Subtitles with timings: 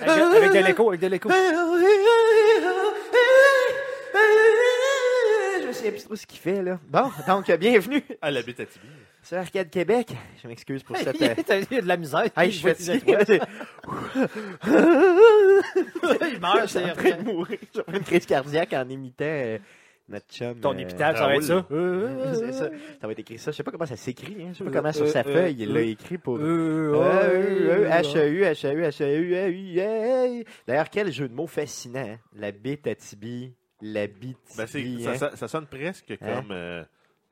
[0.00, 1.30] Avec, avec de l'écho, avec de l'écho.
[5.66, 6.78] Je sais plus trop ce qu'il fait, là.
[6.88, 8.86] Bon, donc, bienvenue À la Bétatibi.
[9.22, 10.08] sur Arcade Québec.
[10.42, 11.20] Je m'excuse pour cette...
[11.22, 11.34] euh,
[11.70, 12.24] Il y a de la misère.
[12.36, 12.68] Hey, je.
[16.28, 17.58] Il meurt, c'est en train de mourir.
[17.74, 19.58] J'ai une crise cardiaque en imitant euh,
[20.08, 20.58] notre chum.
[20.60, 21.66] Ton euh, épital, ça va être ça?
[21.68, 22.70] C'est ça.
[23.00, 23.50] Ça va être écrit ça.
[23.50, 24.36] Je sais pas comment ça s'écrit.
[24.42, 24.48] Hein.
[24.52, 26.38] Je sais pas Euh, comment sur euh, sa euh, feuille il l'a euh, écrit pour.
[26.38, 26.42] Euh,
[26.94, 30.44] Euh, euh, H-A-U, H-A-U, H-A-U, H-A-U, hey.
[30.66, 32.00] D'ailleurs, quel jeu de mots fascinant.
[32.06, 32.18] hein.
[32.34, 35.30] La bite à Tibi, la bite Ben, c'est- Tibi, ça, hein.
[35.34, 36.16] ça- sonne presque Hein?
[36.40, 36.82] comme, euh,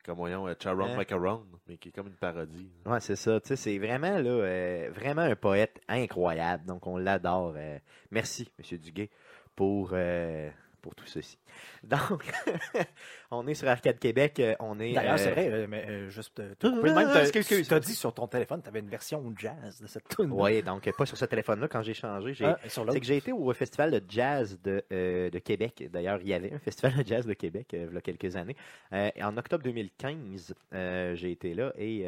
[0.05, 0.97] comme voyons, euh, Charon Hein?
[0.97, 2.69] Macaron, mais qui est comme une parodie.
[2.87, 3.41] Ouais, c'est ça.
[3.41, 6.65] Tu sais, c'est vraiment, là, euh, vraiment un poète incroyable.
[6.67, 7.55] Donc, on l'adore.
[7.57, 7.79] euh.
[8.11, 9.09] merci, Monsieur Duguay,
[9.57, 10.51] pour, euh,
[10.85, 11.39] pour tout ceci.
[11.83, 12.31] Donc,
[13.31, 14.39] on est sur Arcade Québec.
[14.39, 14.93] euh, On est.
[14.93, 16.39] D'ailleurs, euh, c'est vrai, mais euh, juste.
[16.41, 17.69] de même, excuse, excuse.
[17.69, 20.31] Tu as dit sur ton téléphone, tu avais une version jazz de cette tune.
[20.31, 21.69] Oui, donc, pas sur ce téléphone-là.
[21.69, 22.45] Quand j'ai changé, j'ai.
[22.45, 25.89] Ah, C'est que j'ai été au festival de jazz de, euh, de Québec.
[25.91, 28.37] D'ailleurs, il y avait un festival de jazz de Québec euh, il y a quelques
[28.37, 28.57] années.
[28.93, 32.05] En octobre 2015, euh, j'ai été là et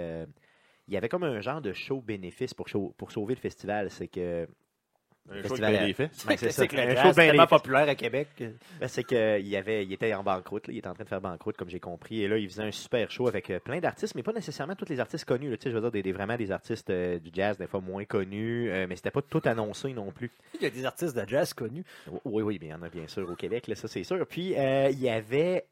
[0.88, 3.90] il y avait comme un genre de show bénéfice pour, show- pour sauver le festival.
[3.90, 4.46] C'est que
[5.30, 6.10] Un Festival show des faits.
[6.28, 6.62] ben, c'est ça.
[6.62, 8.28] Un show tellement populaire à Québec.
[8.38, 11.08] Ben, c'est qu'il y avait, il était en banqueroute, là, il était en train de
[11.08, 12.22] faire banqueroute, comme j'ai compris.
[12.22, 14.88] Et là, il faisait un super show avec euh, plein d'artistes, mais pas nécessairement tous
[14.88, 15.50] les artistes connus.
[15.50, 15.56] là.
[15.56, 17.80] Tu sais, je veux dire, des, des- vraiment des artistes euh, du jazz, des fois
[17.80, 20.30] moins connus, euh, mais c'était pas tout annoncé non plus.
[20.54, 21.84] Il y a des artistes de jazz connus.
[22.24, 24.24] Oui, oui, mais il y en a bien sûr au Québec, là, ça c'est sûr.
[24.26, 25.64] Puis euh, il y avait.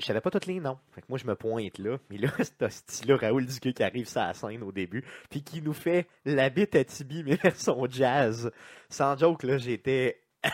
[0.00, 0.78] Je savais pas tous les noms.
[0.92, 1.98] Fait que moi, je me pointe là.
[2.08, 5.04] Mais là, c'est un style Raoul Duguay qui arrive sur la scène au début.
[5.28, 8.50] Puis qui nous fait la bite à Tibi, mais version jazz.
[8.88, 10.22] Sans joke, là, j'étais.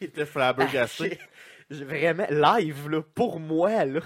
[0.00, 1.18] J'étais flabbergasté.
[1.70, 4.00] Vraiment live là, pour moi là.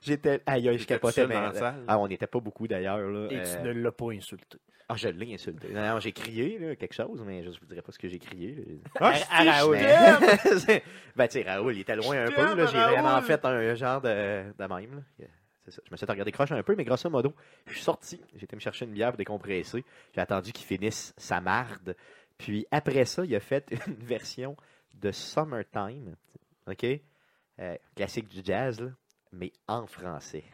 [0.00, 1.84] J'étais aïe aïe, je J'étais capotais mais dans la salle.
[1.88, 3.28] ah on n'était pas beaucoup d'ailleurs là.
[3.30, 4.58] Et Euh, tu ne l'as pas insulté.
[4.88, 5.68] ah je l'ai insulté.
[5.68, 8.18] Non, non, j'ai crié là, quelque chose mais je vous dirais pas ce que j'ai
[8.18, 8.80] crié.
[8.98, 9.76] Ah, À- à Raoul.
[11.16, 12.54] Ben, tu sais, Raoul, il était loin un peu.
[12.54, 12.66] là.
[12.66, 14.94] J'ai vraiment fait un genre de, de même.
[15.20, 15.26] là.
[15.68, 15.80] Ça.
[15.86, 17.32] Je me suis regardé croche un peu, mais grosso modo,
[17.66, 18.20] je suis sorti.
[18.34, 19.84] J'ai été me chercher une bière pour décompresser.
[20.12, 21.94] J'ai attendu qu'il finisse sa marde.
[22.38, 24.56] Puis après ça, il a fait une version
[24.94, 26.16] de Summertime.
[26.66, 26.86] OK?
[27.60, 28.88] Euh, classique du jazz, là,
[29.32, 30.44] mais en français.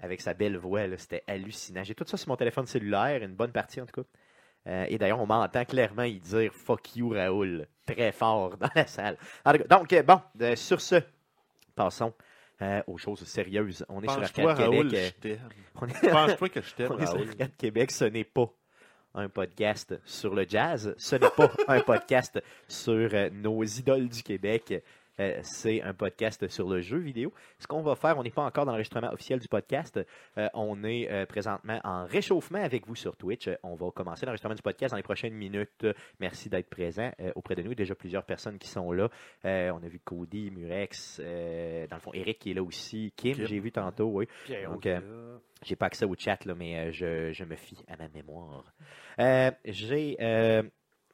[0.00, 1.84] Avec sa belle voix, là, c'était hallucinant.
[1.84, 4.08] J'ai tout ça sur mon téléphone cellulaire, une bonne partie en tout cas.
[4.66, 8.86] Euh, et d'ailleurs, on m'entend clairement y dire fuck you, Raoul, très fort dans la
[8.86, 9.16] salle.
[9.68, 10.96] Donc, euh, bon, euh, sur ce,
[11.74, 12.12] passons
[12.60, 13.84] euh, aux choses sérieuses.
[13.88, 15.16] On est sur Pense-toi, Arcade Raoul, Québec.
[15.22, 15.30] je
[15.80, 17.18] on est, Pense-toi que je t'aime, on est sur.
[17.18, 17.90] Arcade Québec.
[17.90, 18.52] Ce n'est pas
[19.14, 20.94] un podcast sur le jazz.
[20.96, 24.82] Ce n'est pas un podcast sur nos idoles du Québec.
[25.20, 27.32] Euh, c'est un podcast sur le jeu vidéo.
[27.58, 30.00] Ce qu'on va faire, on n'est pas encore dans l'enregistrement officiel du podcast.
[30.38, 33.50] Euh, on est euh, présentement en réchauffement avec vous sur Twitch.
[33.62, 35.86] On va commencer l'enregistrement du podcast dans les prochaines minutes.
[36.18, 37.74] Merci d'être présent auprès de nous.
[37.74, 39.08] Déjà plusieurs personnes qui sont là.
[39.44, 43.12] On a vu Cody, Murex, dans le fond Eric qui est là aussi.
[43.16, 43.46] Kim, Kim.
[43.46, 44.26] j'ai vu tantôt, oui.
[44.64, 44.88] Donc.
[45.64, 48.74] J'ai pas accès au chat, là, mais je, je me fie à ma mémoire.
[49.64, 50.16] J'ai.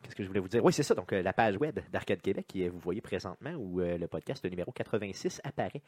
[0.00, 0.64] Euh, Qu'est-ce que je voulais vous dire?
[0.64, 0.94] Oui, c'est ça.
[0.94, 4.08] Donc, euh, la page web d'Arcade Québec, qui euh, vous voyez présentement, où euh, le
[4.08, 5.82] podcast numéro 86 apparaît.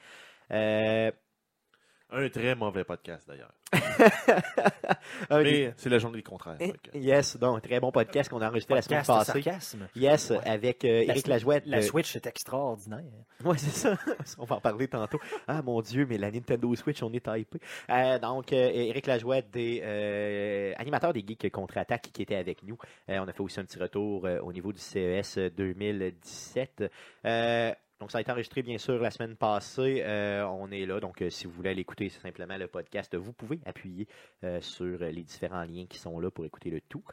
[2.13, 3.53] Euh, Un très mauvais podcast, d'ailleurs.
[5.31, 6.57] Mais c'est la journée du contraire.
[6.61, 9.33] Eh, fait que- Yes, donc, très bon podcast qu'on a enregistré la semaine passée.
[9.43, 9.87] sarcasme.
[9.95, 10.39] Yes, Ouais.
[10.49, 11.67] avec euh, La- Éric Lajouette.
[11.67, 13.05] La euh, Switch est extraordinaire.
[13.45, 13.97] Oui, c'est ça.
[14.39, 15.21] On va en parler tantôt.
[15.47, 17.59] Ah mon Dieu, mais la Nintendo Switch, on est hypé.
[17.91, 22.77] Euh, donc, euh, Éric Lajouette, des euh, animateurs des Geeks Contre-Attaque, qui était avec nous.
[23.09, 26.85] Euh, on a fait aussi un petit retour euh, au niveau du CES 2017.
[27.25, 30.03] Euh, donc, ça a été enregistré, bien sûr, la semaine passée.
[30.05, 31.01] Euh, on est là.
[31.01, 34.09] Donc, euh, si vous voulez aller écouter simplement le podcast, vous pouvez appuyer
[34.43, 37.05] euh, sur les différents liens qui sont là pour écouter le tout.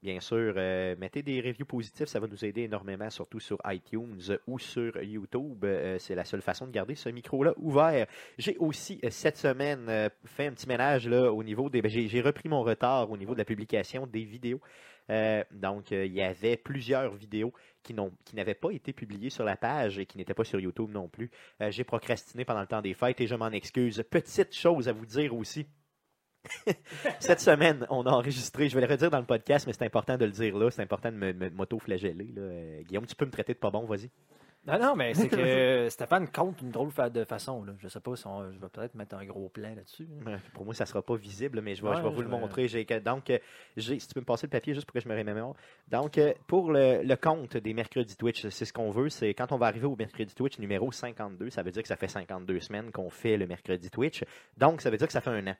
[0.00, 0.54] Bien sûr,
[0.96, 5.66] mettez des reviews positifs, ça va nous aider énormément, surtout sur iTunes ou sur YouTube.
[5.98, 8.06] C'est la seule façon de garder ce micro-là ouvert.
[8.38, 11.82] J'ai aussi cette semaine fait un petit ménage là, au niveau des.
[11.82, 14.60] ben, j'ai repris mon retard au niveau de la publication des vidéos.
[15.10, 17.52] Euh, donc, euh, il y avait plusieurs vidéos
[17.82, 17.94] qui,
[18.34, 21.30] n'avaient pas été publiées sur la page et qui n'étaient pas sur YouTube non plus.
[21.62, 24.04] Euh, j'ai procrastiné pendant le temps des fêtes et je m'en excuse.
[24.10, 25.66] Petite chose à vous dire aussi.
[27.20, 30.16] Cette semaine, on a enregistré, je vais le redire dans le podcast, mais c'est important
[30.16, 32.84] de le dire là, c'est important de me, m'auto-flageller.
[32.86, 34.10] Guillaume, tu peux me traiter de pas bon, vas-y.
[34.66, 37.64] Non, non, mais c'est que Stéphane compte une drôle de façon.
[37.64, 37.72] Là.
[37.78, 40.06] Je sais pas si on- je vais peut-être mettre un gros plan là-dessus.
[40.24, 40.32] là.
[40.32, 42.20] Ouais, Pour moi, ça ne sera pas visible, mais je vais, je vais Ouais, vous
[42.22, 42.68] le vais- montrer.
[42.68, 43.32] J'ai donc,
[43.76, 45.54] j'ai- si tu peux me passer le papier juste pour que je me remémore.
[45.88, 49.08] Donc, euh, pour le, le compte des mercredis Twitch, c'est ce qu'on veut.
[49.08, 51.96] C'est quand on va arriver au mercredi Twitch numéro 52, ça veut dire que ça
[51.96, 54.22] fait 52 semaines qu'on fait le mercredi Twitch.
[54.58, 55.56] Donc, ça veut dire que ça fait un an.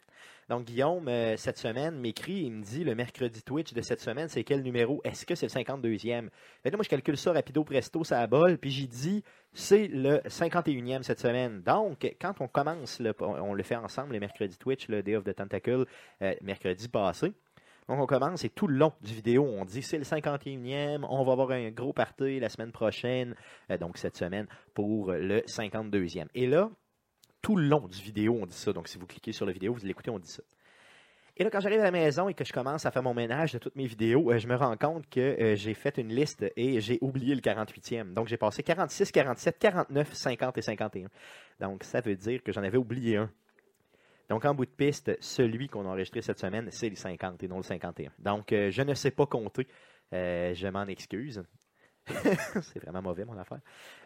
[0.49, 4.29] Donc, Guillaume, euh, cette semaine, m'écrit, il me dit le mercredi Twitch de cette semaine,
[4.29, 5.03] c'est quel numéro?
[5.05, 6.31] Est-ce que c'est le 52e
[6.63, 9.23] Fait là, moi, je calcule ça rapido presto, ça bol, puis j'ai dit
[9.53, 11.61] c'est le 51e cette semaine.
[11.61, 15.35] Donc, quand on commence, on le fait ensemble, le mercredi Twitch, le Day of the
[15.35, 15.85] Tentacle,
[16.23, 17.35] euh, mercredi passé.
[17.87, 21.25] Donc, on commence et tout le long du vidéo, on dit c'est le 51e, on
[21.25, 23.35] va avoir un gros party la semaine prochaine,
[23.71, 26.29] euh, donc cette semaine, pour le 52e.
[26.35, 26.71] Et là,
[27.43, 28.73] tout le long du vidéo, on dit ça.
[28.73, 30.43] Donc, si vous cliquez sur la vidéo, vous l'écoutez, on dit ça.
[31.41, 33.53] Et là, quand j'arrive à la maison et que je commence à faire mon ménage
[33.53, 36.45] de toutes mes vidéos, euh, je me rends compte que euh, j'ai fait une liste
[36.57, 38.13] et j'ai oublié le 48e.
[38.13, 41.09] Donc, j'ai passé 46, 47, 49, 50 et 51.
[41.61, 43.31] Donc, ça veut dire que j'en avais oublié un.
[44.29, 47.49] Donc, en bout de piste, celui qu'on a enregistré cette semaine, c'est le 50 et
[47.49, 48.11] non le 51.
[48.19, 49.69] Donc, euh, je ne sais pas compter.
[50.11, 51.45] Je m'en excuse.
[52.63, 53.61] c'est vraiment mauvais, mon affaire.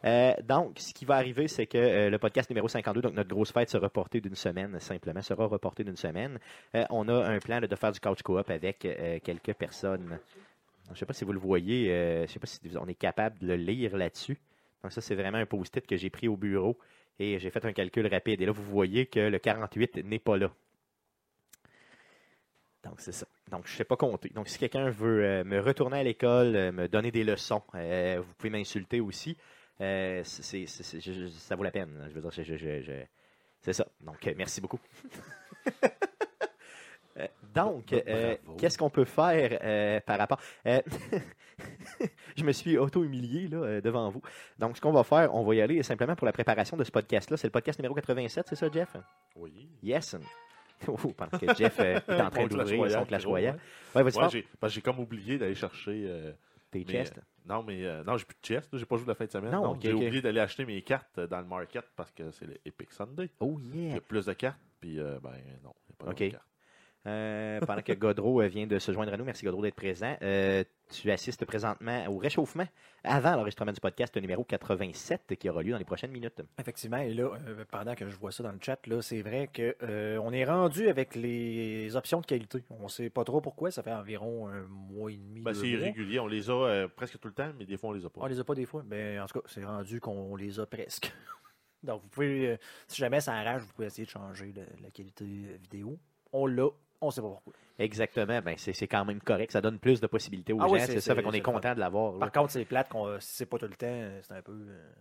[0.05, 3.29] Euh, donc, ce qui va arriver, c'est que euh, le podcast numéro 52, donc notre
[3.29, 6.39] grosse fête, sera reporté d'une semaine, simplement, sera reporté d'une semaine.
[6.75, 8.87] Euh, on a un plan de faire du couch co-op avec
[9.25, 10.19] quelques personnes.
[10.87, 12.95] Je ne sais pas si vous le voyez, je ne sais pas si on est
[12.95, 14.39] capable de le lire là-dessus.
[14.83, 16.77] Donc, ça, c'est vraiment un post-it que j'ai pris au bureau
[17.19, 18.41] et j'ai fait un calcul rapide.
[18.41, 20.51] Et là, vous voyez que le 48 n'est pas là.
[22.85, 23.27] Donc, c'est ça.
[23.51, 24.29] Donc, je ne sais pas compter.
[24.31, 28.21] Donc, si quelqu'un veut euh, me retourner à l'école, euh, me donner des leçons, euh,
[28.25, 29.37] vous pouvez m'insulter aussi.
[29.79, 31.91] C'est- c'est- c'est- je- je- ça vaut la peine.
[32.09, 33.05] Je veux dire, je-
[33.61, 33.87] c'est ça.
[34.01, 34.79] Donc, merci beaucoup.
[37.55, 37.93] Donc,
[38.59, 40.41] qu'est-ce qu'on peut faire par rapport...
[42.37, 44.23] je me suis auto-humilié là, devant vous.
[44.59, 46.91] Donc, ce qu'on va faire, on va y aller simplement pour la préparation de ce
[46.91, 47.37] podcast-là.
[47.37, 48.97] C'est le podcast numéro 87, c'est ça, Jeff?
[49.37, 49.69] Oui.
[49.83, 50.17] Yes.
[50.89, 53.59] Oh, pendant que Jeff euh, est en train d'ouvrir son Clash gros, Royale.
[53.95, 54.03] ouais.
[54.03, 56.33] Ouais, j'ai parce que j'ai comme oublié d'aller chercher euh,
[56.71, 57.21] tes mes- chests.
[57.45, 58.69] Non, mais euh, non, j'ai plus de chest.
[58.77, 59.51] J'ai pas joué la fin de semaine.
[59.51, 62.31] Non, Non, ok, j'ai oublié d'aller acheter mes cartes euh, dans le market parce que
[62.31, 63.31] c'est le Epic Sunday.
[63.41, 63.97] Oh, yeah.
[63.97, 65.31] a plus de cartes, puis euh, ben
[65.65, 66.19] non, il n'y a pas Ok.
[66.19, 66.47] de cartes.
[67.05, 70.17] Euh, pendant que Godreau euh, vient de se joindre à nous, merci Godreau d'être présent.
[70.23, 72.67] Euh, tu assistes présentement au réchauffement
[73.03, 76.43] avant l'enregistrement du podcast numéro 87 qui aura lieu dans les prochaines minutes.
[76.61, 79.49] Effectivement, et là, euh, pendant que je vois ça dans le chat, là, c'est vrai
[79.53, 82.63] que euh, on est rendu avec les options de qualité.
[82.71, 85.41] On sait pas trop pourquoi, ça fait environ un mois et demi.
[85.41, 86.21] Ben, c'est irrégulier.
[86.21, 88.21] On les a euh, presque tout le temps, mais des fois, on les a pas.
[88.23, 90.67] On les a pas des fois, mais en tout cas, c'est rendu qu'on les a
[90.67, 91.13] presque.
[91.83, 92.57] Donc, vous pouvez, euh,
[92.87, 95.25] si jamais ça enrage, vous pouvez essayer de changer le- la qualité
[95.61, 95.99] vidéo.
[96.33, 96.69] On l'a,
[97.03, 97.53] on sait pas pourquoi.
[97.79, 99.53] Exactement, ben c'est c'est quand même correct.
[99.53, 100.73] Ça donne plus de possibilités aux Ah gens.
[100.75, 102.19] oui, c'est ça, fait qu'on est, content de l'avoir.
[102.19, 104.53] Par contre, c'est plate qu'on si c'est pas tout le temps, euh, c'est un peu.
[104.53, 104.93] euh,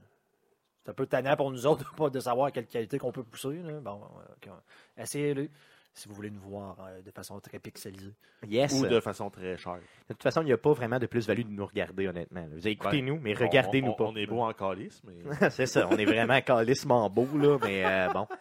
[0.84, 3.62] c'est un peu tannant pour nous autres de savoir quelle qualité qu'on peut pousser.
[3.62, 3.80] là.
[3.80, 4.02] Bon,
[4.48, 4.52] euh,
[4.98, 5.50] essayez-le
[5.94, 8.14] si vous voulez nous voir euh, de façon très pixelisée.
[8.48, 8.74] Yes.
[8.74, 9.80] Ou de façon très chère.
[10.08, 12.46] De toute façon, il n'y a pas vraiment de plus-value de nous regarder, honnêtement.
[12.50, 14.06] Vous Écoutez-nous, mais regardez-nous pas.
[14.06, 15.50] On est beau en calice, mais.
[15.50, 18.28] c'est ça, on est vraiment calissement beau, là, mais euh, bon.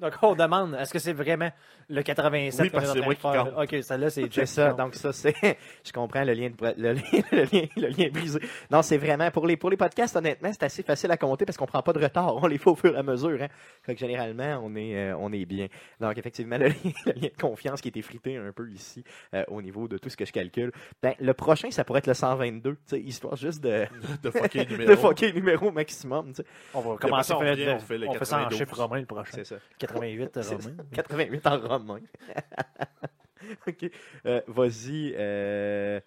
[0.00, 1.50] Donc, on demande est-ce que c'est vraiment
[1.88, 3.58] le 87 Oui, parce que c'est moi qui faire?
[3.58, 5.34] Ok, celle-là, c'est C'est ça, donc ça, c'est.
[5.84, 7.02] Je comprends le lien, de, le, lien,
[7.32, 8.40] le, lien, le lien brisé.
[8.70, 9.30] Non, c'est vraiment.
[9.30, 11.92] Pour les, pour les podcasts, honnêtement, c'est assez facile à compter parce qu'on prend pas
[11.92, 12.36] de retard.
[12.36, 13.40] On les fait au fur et à mesure.
[13.40, 13.48] Hein.
[13.82, 15.68] Fait que généralement, on est, euh, on est bien.
[15.98, 19.02] Donc, effectivement, le lien, le lien de confiance qui est effrité un peu ici
[19.34, 20.72] euh, au niveau de tout ce que je calcule.
[21.02, 23.86] Ben, le prochain, ça pourrait être le 122, tu sais, histoire juste de,
[24.22, 24.90] de fucker le numéro.
[24.90, 26.28] de fucker le numéro maximum.
[26.28, 26.44] tu sais.
[26.74, 28.58] On va commencer on à faire on fait le on fait ça en 92.
[28.58, 29.30] chiffre romain le prochain.
[29.32, 29.56] C'est ça.
[29.78, 30.76] 88 C'est romain.
[30.92, 31.77] 88 en romain.
[33.66, 33.90] OK.
[34.26, 35.14] Euh, vas-y.
[35.16, 36.00] euh,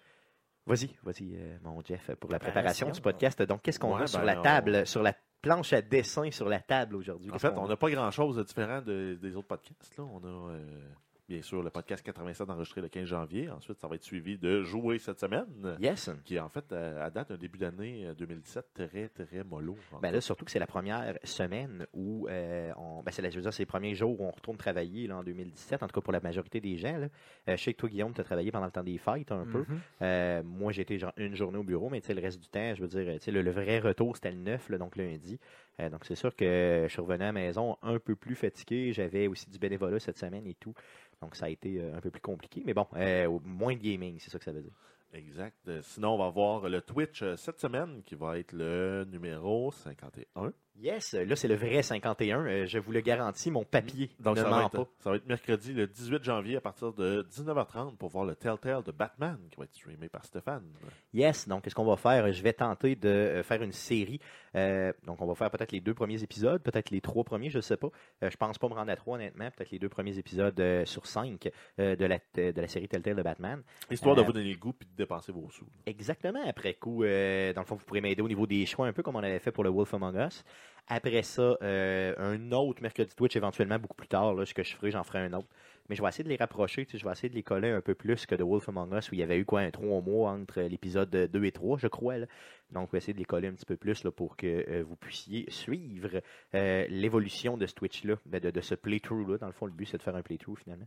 [0.64, 3.42] Vas-y, vas-y, euh, mon Jeff, pour la préparation du podcast.
[3.42, 6.30] Donc, qu'est-ce qu'on Ouais, a sur ben, la on- table, sur la planche à dessin
[6.30, 7.30] sur la table aujourd'hui?
[7.30, 7.70] En Qu'est-ce fait, qu'on on a?
[7.70, 9.96] n'a pas grand-chose de différent de- des autres podcasts.
[9.98, 10.04] Là.
[10.04, 10.88] On a, euh,
[11.32, 13.48] bien sûr, le podcast 87 enregistré le 15 janvier.
[13.48, 15.46] Ensuite, ça va être suivi de Jouer cette semaine,
[15.80, 16.10] Yes.
[16.24, 19.76] qui est en fait, euh, à date, un début d'année euh, 2017 très, très mollo.
[19.92, 23.02] en Ben là, surtout que c'est la première semaine où euh, on.
[23.02, 25.16] Ben c'est la- je veux dire, c'est les premiers jours où on retourne travailler là,
[25.16, 26.98] en 2017, en tout cas pour la majorité des gens.
[26.98, 27.06] Là.
[27.48, 29.46] Euh, je sais que toi, Guillaume, tu as travaillé pendant le temps des fêtes un
[29.46, 29.60] peu.
[29.68, 29.80] Mhm.
[30.02, 32.48] Euh, moi, j'ai été genre une journée au bureau, mais tu sais, le reste du
[32.48, 34.96] temps, je veux dire, tu sais, le, le vrai retour, c'était le 9, là, donc
[34.96, 35.38] lundi.
[35.80, 38.92] Euh, donc, c'est sûr que je suis revenu à la maison un peu plus fatigué.
[38.92, 40.74] J'avais aussi du bénévolat cette semaine et tout.
[41.20, 42.62] Donc, ça a été euh, un peu plus compliqué.
[42.64, 44.72] Mais bon, euh, moins de gaming, c'est ça que ça veut dire.
[45.14, 45.70] Exact.
[45.82, 50.52] Sinon, on va voir le Twitch cette semaine, qui va être le numéro 51.
[50.80, 52.40] Yes, là, c'est le vrai 51.
[52.46, 54.80] Euh, je vous le garantis, mon papier Donc, ne ça ment va, pas.
[54.80, 58.34] être, ça va être mercredi, le 18 janvier, à partir de 19h30, pour voir le
[58.34, 60.64] Telltale de Batman, qui va être streamé par Stéphane.
[61.12, 64.18] Yes, donc ce qu'on va faire, je vais tenter de euh, faire une série.
[64.56, 67.60] Euh, donc on va faire peut-être les deux premiers épisodes, peut-être les trois premiers, je
[67.60, 67.88] sais pas.
[68.22, 70.84] Euh, je pense pas me rendre à trois honnêtement, peut-être les deux premiers épisodes euh,
[70.86, 73.62] sur cinq euh, de, la, de la série Telltale de Batman.
[73.90, 75.66] Histoire de Euh, vous donner le goût et de dépenser vos sous.
[75.86, 78.92] Exactement, après coup, euh, dans le fond, vous pourrez m'aider au niveau des choix, un
[78.92, 80.42] peu comme on avait fait pour le Wolf Among Us.
[80.88, 84.74] Après ça, euh, un autre mercredi Twitch éventuellement beaucoup plus tard, là, ce que je
[84.74, 85.48] ferai, j'en ferai un autre.
[85.88, 87.94] Mais je vais essayer de les rapprocher, je vais essayer de les coller un peu
[87.94, 90.30] plus que The Wolf Among Us, où il y avait eu quoi, un trois mois
[90.32, 92.18] entre l'épisode 2 et 3, je crois.
[92.18, 92.26] là.
[92.70, 94.84] Donc, je vais essayer de les coller un petit peu plus là, pour que euh,
[94.86, 96.20] vous puissiez suivre
[96.54, 99.38] euh, l'évolution de ce Twitch-là, ben, de, de ce playthrough-là.
[99.38, 100.86] Dans le fond, le but, c'est de faire un playthrough finalement.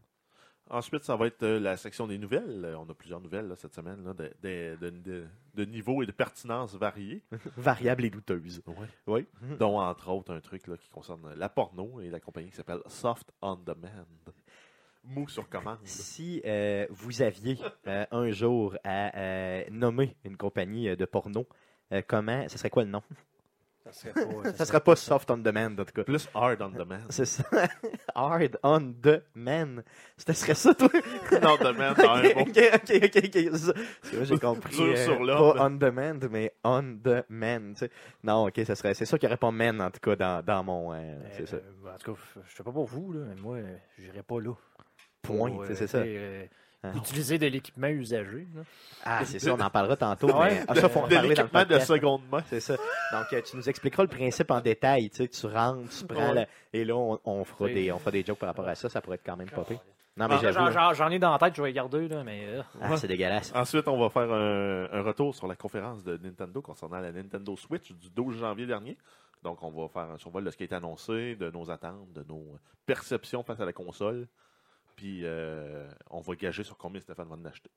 [0.69, 2.65] Ensuite, ça va être euh, la section des nouvelles.
[2.65, 6.01] Euh, On a plusieurs nouvelles là, cette semaine, là, de, de, de, de- de niveau
[6.01, 7.22] et de pertinence variés.
[7.57, 8.62] Variable et douteuse.
[8.65, 8.88] Ouais.
[9.07, 9.27] Oui.
[9.60, 12.81] Dont, entre autres, un truc là, qui concerne la porno et la compagnie qui s'appelle
[12.88, 14.05] Soft On Demand.
[15.03, 15.77] Mou sur commande.
[15.84, 21.45] Si euh, vous aviez euh, un jour à euh, nommer une compagnie de porno,
[22.07, 23.03] comment, ce serait quoi le nom?
[23.86, 24.54] Ça serait pas.
[24.54, 26.04] Ça serait pas Soft on Demand, en tout cas.
[26.04, 27.00] Plus Hard On Demand.
[27.10, 27.44] C'est ça.
[28.15, 29.84] Hard on Demand.
[30.18, 30.89] Ce serait ça, toi?
[31.32, 33.32] On Demand, ok, ok, ok, ok.
[33.34, 33.74] c'est ça.
[33.74, 34.75] Parce que moi, j'ai compris.
[34.75, 37.74] Dur euh, sur pas on demand, mais on demand.
[37.74, 37.92] tu sais.
[38.24, 38.94] Non, ok, ça serait.
[38.94, 40.94] C'est sûr qu'il n'y aurait pas men, en tout cas, dans, dans mon.
[40.94, 41.58] euh, c'est ça.
[41.58, 44.39] Euh, en tout cas, je sais pas pour vous, là, mais moi, euh, j'irai pas
[44.39, 44.54] là.
[45.22, 46.04] Point, c'est ça.
[46.89, 46.98] Hein.
[46.98, 48.48] Utiliser de l'équipement usagé.
[48.56, 48.62] là.
[49.04, 50.30] Ah, c'est ça, on en parlera tantôt.
[50.34, 50.50] Ah ouais?
[50.56, 50.65] mais...
[50.68, 52.44] Ah, ça, faut en de parler dans le l'équipement de seconde main.
[52.50, 52.75] C'est ça.
[53.12, 55.10] Donc, euh, tu nous expliqueras le principe en détail.
[55.10, 56.34] Tu sais, tu rentres, tu prends Ouais.
[56.34, 58.89] la- et là, on, on fera des, on fera des jokes par rapport à ça.
[58.89, 59.80] Ça pourrait être quand même pas pire.
[60.18, 60.94] Non, mais Ah, j'avoue.
[60.96, 62.46] j'en- ai dans la tête, je vais les garder, là, mais.
[62.48, 63.51] euh, Ah, c'est dégueulasse.
[63.54, 67.56] Ensuite, on va faire un, un retour sur la conférence de Nintendo concernant la Nintendo
[67.58, 68.98] Switch du 12 janvier dernier.
[69.44, 72.12] Donc, on va faire un survol de ce qui a été annoncé, de nos attentes,
[72.13, 74.25] de nos perceptions face à la console.
[74.96, 77.70] Puis, euh, on va gager sur combien Stéphane va en acheter.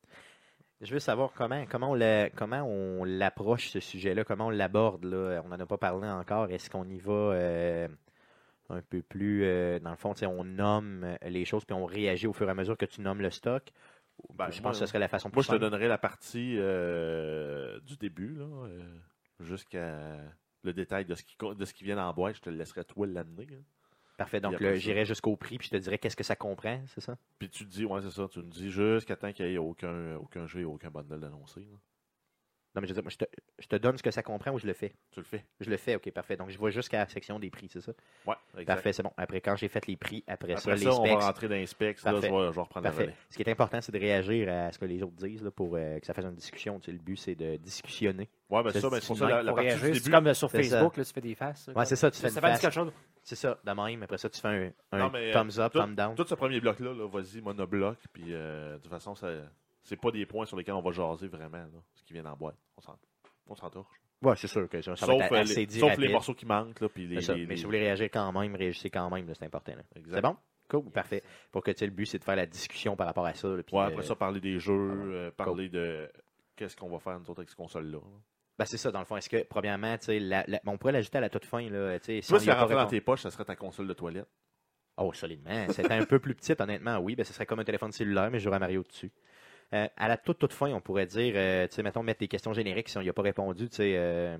[0.80, 5.04] Je veux savoir comment, comment on la- comment on l'approche, ce sujet-là, comment on l'aborde.
[5.04, 5.42] là.
[5.44, 6.50] On n'en a pas parlé encore.
[6.50, 7.88] Est-ce qu'on y va euh,
[8.68, 12.32] un peu plus, euh, dans le fond, on nomme les choses puis on réagit au
[12.32, 13.64] fur et à mesure que tu nommes le stock?
[14.34, 15.60] Ben, je moi, pense que ce serait la façon plus Moi, je te simple.
[15.62, 16.54] donnerai la partie
[17.86, 18.68] du début, là,
[19.40, 19.96] jusqu'à
[20.64, 22.36] le détail de ce, qui, de ce qui vient en boîte.
[22.36, 23.46] Je te le laisserai toi l'amener.
[23.46, 23.56] là.
[24.18, 24.40] Parfait.
[24.40, 27.16] Donc, j'irai jusqu'au prix puis je te dirai qu'est-ce que ça comprend, c'est ça?
[27.38, 29.58] Puis tu te dis, ouais, c'est ça, tu me dis jusqu'à temps qu'il n'y ait
[29.58, 31.60] aucun, aucun jeu, aucun bundle annoncé.
[31.60, 31.78] là.
[32.78, 33.24] Non, mais je veux dire, moi, je te,
[33.58, 34.92] je te donne ce que ça comprend ou je le fais?
[35.10, 35.44] Tu le fais.
[35.60, 36.36] Je le fais, ok, parfait.
[36.36, 37.90] Donc, je vais jusqu'à la section des prix, c'est ça?
[38.24, 38.66] Ouais, exact.
[38.66, 39.10] Parfait, c'est bon.
[39.16, 41.20] Après, quand j'ai fait les prix, après, Après ça, ça, les on va specs.
[41.22, 42.02] rentrer dans les specs.
[42.04, 42.30] Là, je, Parfait.
[42.30, 43.14] vais, je vais reprendre la Parfait.
[43.30, 45.74] Ce qui est important, c'est de réagir à ce que les autres disent là, pour
[45.74, 46.78] euh, que ça fasse une discussion.
[46.78, 48.28] Tu sais, le but, c'est de discussionner.
[48.48, 50.10] Ouais, ben C'est ça, ben, c'est ça la, la partie réagir, du c'est début.
[50.14, 51.68] comme euh, sur Facebook, là, tu fais des faces.
[51.74, 52.62] Ouais, c'est ça, tu fais une Stéphane dit face.
[52.62, 52.92] quelque chose.
[53.24, 54.02] C'est ça, de même.
[54.04, 56.14] Après ça, tu fais un, un Non, mais, euh, thumbs up, tout- thumbs down.
[56.14, 57.98] Tout ce premier bloc-là, là, vas-y, monobloc.
[58.12, 59.28] Puis euh, de toute façon, ça,
[59.88, 62.36] c'est pas des points sur lesquels on va jaser vraiment, là, ce qui vient en
[62.36, 62.56] boîte.
[62.76, 62.96] On s'en,
[63.46, 63.96] on s'en torche.
[64.20, 66.04] Ouais, c'est sûr que ça, ça Sauf, va être euh, assez les, dit sauf rapide.
[66.04, 66.80] les morceaux qui manquent.
[66.80, 67.14] Là, puis les,
[67.46, 69.72] Mais si vous voulez réagir quand même, réagissez quand même, c'est important.
[70.10, 70.36] C'est bon?
[70.68, 71.22] Cool, parfait.
[71.50, 73.48] Pour que tu sais, le but, c'est de faire la discussion par rapport à ça.
[73.48, 76.10] là, puis, Ouais, euh, après ça, parler des jeux, euh, parler de
[76.56, 77.98] qu'est-ce qu'on va faire nous autres avec ces consoles-là.
[77.98, 78.20] là.
[78.58, 79.16] ben, c'est ça, dans le fond.
[79.16, 81.62] Est-ce que, premièrement, la- la- on pourrait l'ajouter à la toute fin.
[81.70, 84.26] Là, si on si rentrait dans tes poches, ça serait ta console de toilette.
[84.96, 85.68] Oh, solidement.
[85.70, 87.14] C'était un peu plus petit, honnêtement, oui.
[87.14, 89.12] Ben, ce serait comme un téléphone cellulaire, mais à Mario dessus.
[89.74, 92.28] Euh, à la toute, toute fin, on pourrait dire, euh, tu sais, mettons, mettre des
[92.28, 94.38] questions génériques si on n'y a pas répondu, tu sais, euh,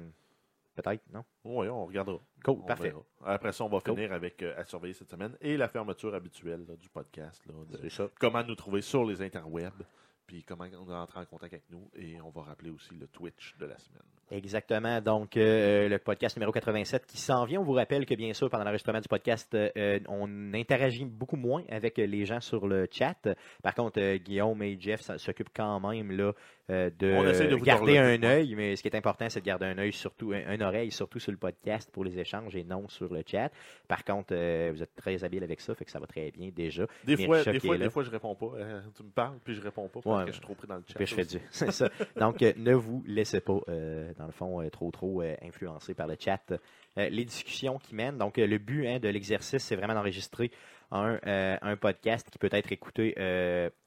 [0.75, 1.23] peut-être, non?
[1.45, 2.19] Oui, on regardera.
[2.45, 2.85] Cool, On parfait.
[2.91, 3.03] verra.
[3.27, 3.95] Après ça, on va Cool.
[3.95, 7.45] finir avec à surveiller cette semaine et la fermeture habituelle là, du podcast.
[7.47, 9.83] là, de comment nous trouver sur les interwebs.
[10.29, 11.91] Puis comment on entrer en contact avec nous.
[11.97, 14.03] Et on va rappeler aussi le Twitch de la semaine.
[14.31, 15.01] Exactement.
[15.01, 17.61] Donc, euh, le podcast numéro 87 qui s'en vient.
[17.61, 21.65] On vous rappelle que, bien sûr, pendant l'enregistrement du podcast, euh, on interagit beaucoup moins
[21.71, 23.27] avec les gens sur le chat.
[23.63, 26.35] Par contre, euh, Guillaume et Jeff s'occupent quand même là,
[26.71, 29.41] euh, On essaie de de vous garder un œil, mais ce qui est important, c'est
[29.41, 32.55] de garder un œil, surtout un, une oreille, surtout sur le podcast pour les échanges
[32.57, 33.51] et non sur le chat.
[33.87, 36.51] Par contre, euh, vous êtes très habile avec ça, fait que ça va très bien
[36.55, 36.87] déjà.
[37.05, 38.53] Des Mais fois, des fois, des fois, je réponds pas.
[38.57, 40.69] Euh, tu me parles, puis je réponds pas parce Ouais, que je suis trop pris
[40.69, 40.95] dans le chat.
[40.95, 41.39] Puis je fais du.
[41.51, 41.89] C'est ça.
[42.17, 43.61] Donc, euh, ne vous laissez pas,
[44.19, 46.53] dans le fond, trop, trop influencer par le chat.
[46.99, 48.19] Euh, les discussions qui mènent.
[48.19, 50.51] Donc, euh, le but hein, de l'exercice, c'est vraiment d'enregistrer
[50.91, 53.15] un, euh, podcast qui peut être écouté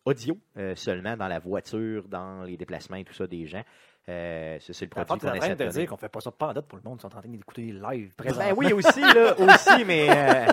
[0.05, 0.37] audio
[0.75, 3.63] seulement dans la voiture, dans les déplacements et tout ça des gens.
[4.09, 6.47] Euh, c'est le En produit qu'on en essaie de dire qu'on fait pas ça pas
[6.47, 6.97] en date pour le monde.
[6.97, 8.39] Ils sont en train d'écouter live présent.
[8.39, 10.45] Ben oui, aussi, là, aussi, mais euh,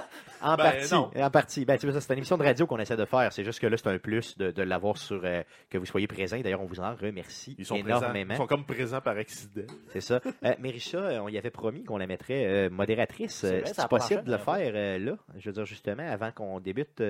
[0.43, 0.95] en Ben, partie.
[0.95, 1.65] En partie.
[1.65, 3.33] Ben, tu vois, ça, c'est une émission de radio qu'on essaie de faire.
[3.33, 6.07] C'est juste que là, c'est un plus de, de l'avoir sur euh, que vous soyez
[6.07, 6.39] présents.
[6.39, 9.63] D'ailleurs, on vous en remercie Ils sont, présents, ils sont comme présents par accident.
[9.93, 10.21] C'est ça.
[10.45, 13.47] Euh, Mérisha, on y avait promis qu'on la mettrait modératrice.
[13.47, 15.17] C'est possible de le faire là?
[15.39, 17.03] Je veux dire, justement, avant qu'on débute.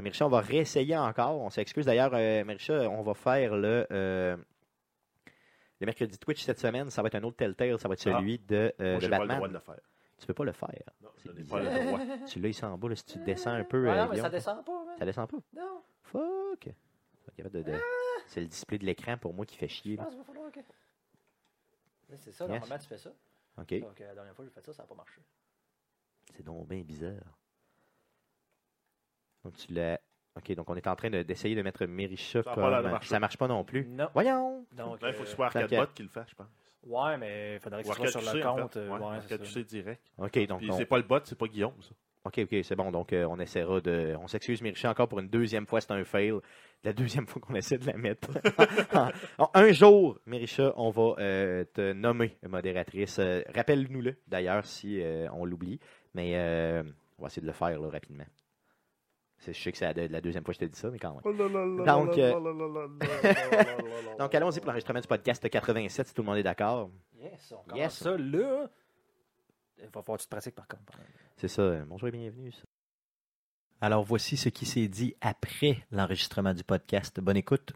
[0.00, 1.38] Mérisha, on va réessayer encore.
[1.38, 1.84] On s'excuse.
[1.84, 3.86] D'ailleurs, Mérisha, on va faire le,
[5.80, 6.90] le mercredi Twitch cette semaine.
[6.90, 7.78] Ça va être un autre Telltale.
[7.78, 8.18] Ça va être Ah.
[8.18, 9.36] celui de, euh, Moi, de j'ai pas le Batman.
[9.36, 9.80] droit de le faire.
[10.18, 10.70] Tu peux pas le faire.
[11.00, 12.00] Non, C'est je n'ai pas le droit.
[12.26, 12.88] Tu l'as ici en bas.
[12.88, 13.88] Là, si tu descends un peu.
[13.88, 14.84] Ah euh, non, mais ça descend pas.
[14.84, 14.96] man.
[14.98, 15.36] ça descend pas?
[15.54, 16.68] Non, Fuck.
[17.38, 17.78] De- de-
[18.26, 19.92] C'est le display de l'écran pour moi qui fait chier.
[19.92, 20.04] je là.
[20.04, 20.60] pense qu'il va falloir que.
[22.08, 22.50] Mais C'est ça, Yes.
[22.50, 23.10] normalement, tu fais ça.
[23.58, 23.80] Ok.
[23.80, 25.20] Donc, euh, la dernière fois, j'ai fait ça, ça n'a pas marché.
[26.34, 27.12] C'est donc bien bizarre.
[29.44, 30.00] Donc tu l'as.
[30.36, 32.70] Ok, donc on est en train de- d'essayer de, mettre Mérisha Ça a pas comme.
[32.70, 33.08] l'air de marcher.
[33.08, 33.86] Ça marche pas non plus.
[33.88, 34.08] Non.
[34.14, 34.64] Voyons!
[34.72, 36.34] Donc, Là, il faut que euh, ce soit fait que- Arcadebot qui le fasse, je
[36.36, 36.46] pense.
[36.86, 38.72] Ouais, mais il faudrait que Ou ce soit sur le en compte.
[38.74, 38.78] fait.
[38.78, 39.62] euh, Ouais, ouais, c'est ça.
[39.62, 40.00] Direct.
[40.16, 40.58] Ok, donc.
[40.60, 41.90] Puis on- c'est pas le bot, c'est pas Guillaume, ça.
[42.24, 42.90] Ok, ok, c'est bon.
[42.92, 44.14] Donc euh, on essaiera de.
[44.20, 46.34] On s'excuse Mérisha encore pour une deuxième fois, c'est un fail.
[46.84, 48.28] La deuxième fois qu'on essaie de la mettre.
[49.54, 53.18] Un jour, Mérisha, on va euh, te nommer modératrice.
[53.18, 55.80] Euh, Rappelle-nous-le, d'ailleurs, si euh, on l'oublie.
[56.14, 56.82] Mais euh,
[57.18, 58.24] on va essayer de le faire là, rapidement.
[59.46, 61.14] Je sais que c'est la, la deuxième fois que je te dis ça, mais quand
[61.14, 61.84] même.
[61.86, 62.88] Donc, euh,
[64.18, 66.90] Donc allons-y pour l'enregistrement du podcast 87, si tout le monde est d'accord.
[67.20, 67.92] Yes, on commence Yes.
[67.94, 68.68] ça là.
[69.78, 70.98] Il va falloir que tu te pratiques par contre.
[71.36, 71.62] C'est ça.
[71.62, 72.50] euh, Bonjour et bienvenue.
[72.52, 72.62] ça.
[73.80, 77.20] Alors voici ce qui s'est dit après l'enregistrement du podcast.
[77.20, 77.72] Bonne écoute.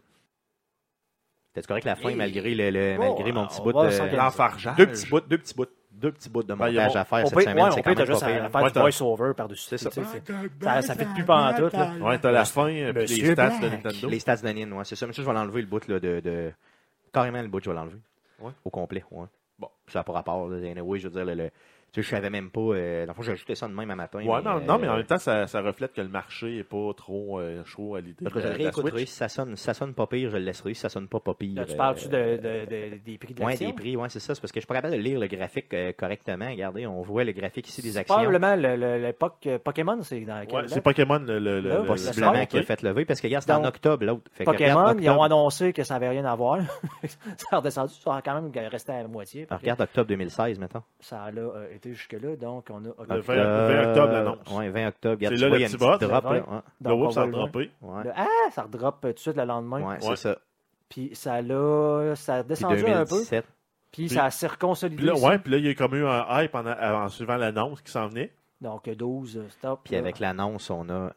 [1.55, 2.15] C'était correct la fin Hey.
[2.15, 4.15] malgré le, le- Bon, malgré mon on petit bout de.
[4.17, 4.75] L'enfargeage.
[4.75, 6.93] deux petits bouts, deux petits bouts, deux petits bouts de Ben, il y a montage
[6.93, 7.55] bon- à faire On cette peut, semaine.
[7.57, 9.65] ouais, c'est on quand peut même juste pas faire Ouais, du t'as- voice-over par-dessus.
[9.69, 9.89] C'est ça.
[9.89, 11.73] Tu sais, c'est- Ça, ça fait plus pantoute.
[11.73, 11.91] Là.
[12.01, 13.61] Ouais, t'as la fin, puis les stats de Black.
[13.83, 14.09] Nintendo.
[14.09, 15.07] Les stats de Nin, ouais, c'est ça.
[15.07, 16.51] Mais ça, je vais l'enlever le bout là, de, de-
[17.13, 17.97] Carrément le bout, je vais l'enlever.
[18.39, 18.51] Ouais.
[18.65, 19.27] Au complet, ouais.
[19.59, 19.69] Bon.
[19.87, 20.49] Ça n'a pas rapport.
[20.49, 20.57] Là.
[20.57, 21.51] Anyway, je veux dire, le, le-
[21.93, 22.59] tu sais, je savais même pas.
[22.59, 24.17] Euh, dans le fond, j'ai ajouté ça de même à matin.
[24.17, 26.63] Ouais, non, non, mais en euh, même temps, ça, ça reflète que le marché est
[26.63, 28.25] pas trop euh, chaud à l'idée.
[28.25, 29.05] Je de le la réécouterai.
[29.05, 30.73] Si ça sonne, si ça sonne pas pire, je le laisserai.
[30.73, 31.55] Si ça sonne pas pas pire.
[31.55, 33.67] Là, tu euh, parles-tu de, de- de- des prix de l'action?
[33.69, 34.33] des prix, ouais, c'est ça.
[34.33, 36.49] C'est parce que je suis pas capable de lire le graphique euh, correctement.
[36.49, 38.15] Regardez, on voit le graphique ici des actions.
[38.15, 40.71] Probablement le- le- l'époque euh, Pokémon, c'est dans quelle Ouais, date?
[40.71, 43.27] c'est Pokémon le, le, le, Là, le- Possiblement le qui a fait lever parce que
[43.27, 44.31] regarde, c'était en octobre l'autre.
[44.43, 46.59] Pokémon, regarde, ils ont annoncé que ça n'avait rien à voir.
[47.37, 49.45] ça a redescendu, ça a quand même resté à la moitié.
[49.49, 50.81] Ah, regarde octobre 2016, mettons.
[50.99, 53.15] Ça a là, euh, été jusque-là, donc on a...
[53.15, 54.37] Le 20 le 20 octobre, l'annonce.
[54.51, 55.15] Ouais, 20 octobre.
[55.15, 56.23] Regarde, C'est là vois, le il y a une petit petite bot, drop.
[56.23, 56.41] le Là.
[56.45, 56.51] 20.
[56.55, 56.61] Ouais.
[56.81, 57.71] Le donc, WoW, on ça a droppé.
[57.81, 58.03] Ouais.
[58.03, 59.81] le- ah, ça redrop tout de suite le lendemain.
[59.81, 60.15] Ouais, c'est Ouais.
[60.15, 60.37] ça.
[60.89, 63.09] Puis ça l'a, ça a Puis descendu un peu.
[63.09, 63.45] 2017.
[63.91, 64.97] Puis Puis- ça s'est reconsolidé.
[64.97, 67.37] Puis là, ouais, puis là, il y a comme eu un hype en, en suivant
[67.37, 68.31] l'annonce qui s'en venait.
[68.61, 69.81] Donc 12, euh, stop.
[69.83, 71.11] Puis avec l'annonce, on a.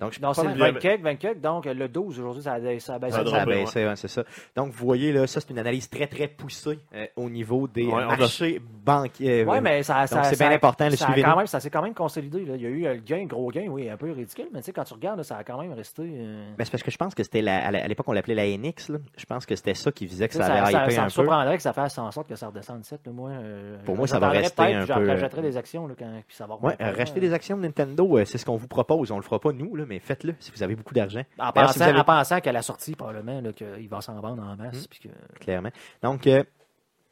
[0.00, 2.18] Donc, je Non, c'est le Puis il y 20 quelques, 20 quelques, donc le 12
[2.18, 3.12] aujourd'hui, ça a, ça a baissé.
[3.24, 4.24] Ça a baissé, ouais, c'est ça.
[4.56, 7.86] Donc, vous voyez, là, ça, c'est une analyse très, très poussée euh, au niveau des
[7.86, 9.44] Ouais, marchés banquiers.
[9.44, 12.44] Oui, mais ça, c'est bien important, le quand même, ça s'est quand même consolidé.
[12.44, 12.54] là.
[12.56, 14.66] Il y a eu euh, le gain, gros gain, oui, un peu ridicule, mais tu
[14.66, 16.02] sais, quand tu regardes, là, ça a quand même resté.
[16.02, 18.46] euh, Mais c'est parce que je pense que c'était la- à l'époque, on l'appelait la
[18.46, 18.88] NX.
[18.88, 18.98] Là.
[19.16, 21.04] Je pense que c'était ça qui faisait que ça ça, avait ça, hypé ça un
[21.04, 21.12] me peu.
[21.14, 23.00] surprendrait que ça fasse en sorte que ça redescende 7.
[23.06, 26.46] Là, moi, euh, Pour moi, ça va rester un peu, euh, des actions puis ça
[26.46, 29.10] va remonter, euh, racheter des actions de Nintendo, euh, c'est ce qu'on vous propose.
[29.10, 31.52] On le fera pas nous, là, mais faites-le si vous avez beaucoup d'argent, En si
[31.52, 34.84] pensant, vous avez- en pensant qu'à la sortie, probablement, qu'il va s'en vendre en masse.
[34.84, 34.88] Hmm.
[34.88, 35.38] puis que...
[35.38, 35.70] clairement.
[36.02, 36.42] Donc, euh,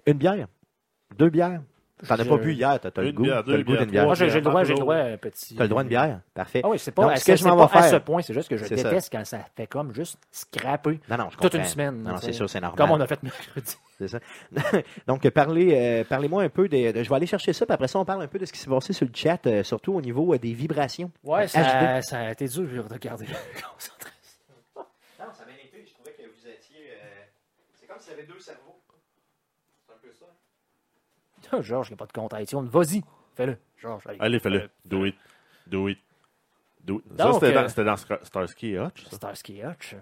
[0.07, 0.47] une bière,
[1.19, 1.61] deux bières.
[2.07, 4.05] T'en as pas bu hier, t'as le goût, t'as le goût d'une bière.
[4.05, 5.57] Moi, j'ai le droit, j'ai le droit à un petit.
[5.57, 6.61] T'as le droit d'une bière, parfait.
[6.65, 7.97] Ah oui, c'est pas, Donc, à- ce que je m'en pas vais à faire- ce
[7.97, 8.75] point, c'est juste que je ça.
[8.77, 11.59] déteste quand ça fait comme juste scraper Non, non, je toute comprends.
[11.59, 12.03] une semaine.
[12.05, 12.79] Non, non, c'est sûr, c'est normal.
[12.79, 13.77] Comme on a fait mercredi.
[13.99, 14.21] C'est ça.
[15.09, 16.93] Donc, euh, parlez, euh, parlez-moi un peu des.
[16.93, 18.53] de- je vais aller chercher ça, puis après ça, on parle un peu de ce
[18.53, 21.11] qui s'est passé sur le chat, euh, surtout au niveau euh, des vibrations.
[21.25, 24.39] Ouais, ça, ça a été dur de regarder la concentration.
[24.77, 25.85] Non, ça m'a été.
[25.85, 26.91] Je trouvais que vous étiez.
[26.93, 27.25] euh,
[27.75, 28.81] C'est comme s'il y avait deux cerveaux.
[29.87, 30.27] C'est un peu ça.
[31.51, 32.69] Ah, Georges, il n'y a pas de compte iTunes.
[32.71, 33.03] Vas-y,
[33.35, 33.57] fais-le.
[33.79, 34.19] Georges, allez.
[34.21, 34.71] Allez, fais-le.
[34.85, 35.17] Do it.
[35.67, 35.99] Do it.
[36.85, 37.19] Do it.
[37.19, 39.05] Ça, c'était euh, dans, c'était dans Starsky et Hutch.
[39.07, 39.17] ça.
[39.17, 39.97] Starsky Hutch.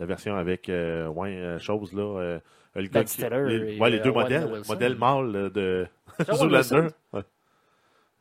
[0.00, 2.02] La version avec euh, ouais, euh, chose là.
[2.02, 2.38] euh,
[2.74, 4.62] le Ben gars qui- les, et, ouais, les deux euh, Owen modèles.
[4.68, 5.86] Modèle mâle de
[6.32, 6.88] Zoolander.
[7.12, 7.22] Ouais.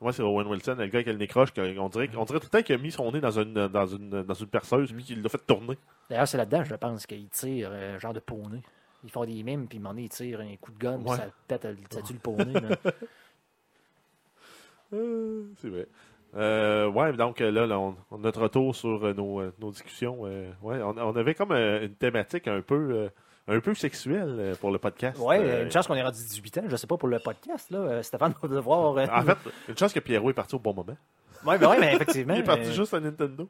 [0.02, 1.52] Moi, c'est Owen Wilson, le gars qui a le nez croche.
[1.52, 3.68] qu'on- On dirait, on dirait tout le temps qu'il a mis son nez dans une,
[3.68, 5.78] dans une, dans une perceuse puis qu'il l'a fait tourner.
[6.10, 8.62] D'ailleurs, c'est là-dedans, je pense, qu'ils tirent euh, genre de poney.
[9.04, 10.98] Ils font des mimes, puis à un moment donné, ils tirent un coup de gun,
[11.00, 11.18] puis Ouais.
[11.18, 12.54] ça pète, ça tue le poney.
[14.94, 15.88] Euh, c'est vrai.
[16.36, 19.72] Euh, ouais, donc euh, là, là, on, on- notre retour sur euh, nos, euh, nos
[19.72, 20.26] discussions.
[20.26, 23.10] euh, ouais, on, on avait comme euh, une thématique un peu, euh,
[23.48, 25.18] un peu sexuelle euh, pour le podcast.
[25.20, 27.72] Ouais, Euh, une chance qu'on est rendu 18 ans, je sais pas pour le podcast,
[27.72, 27.80] là.
[27.80, 28.96] euh, Stéphane va devoir.
[28.98, 29.38] euh, En fait,
[29.70, 30.96] une chance que Pierrot est parti au bon moment.
[31.46, 32.36] ouais, ben ouais, mais effectivement.
[32.36, 33.50] Il est parti juste à Nintendo.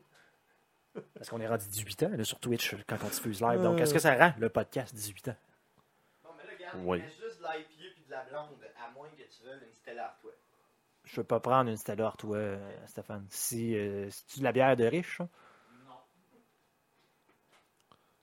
[1.16, 3.62] Parce qu'on est rendu 18 ans, là, sur Twitch, quand on diffuse live.
[3.62, 5.36] Donc, est-ce que ça rend le podcast 18 ans?
[6.24, 7.02] Non, mais là, regarde, Oui.
[7.22, 10.32] juste de l'IPA puis de la blonde, à moins que tu veuilles une Stella toi.
[11.12, 13.26] Je veux pas prendre une Stellar, toi, euh, Stéphane.
[13.30, 15.28] Si, euh, c'est-tu de la bière de riche, ça?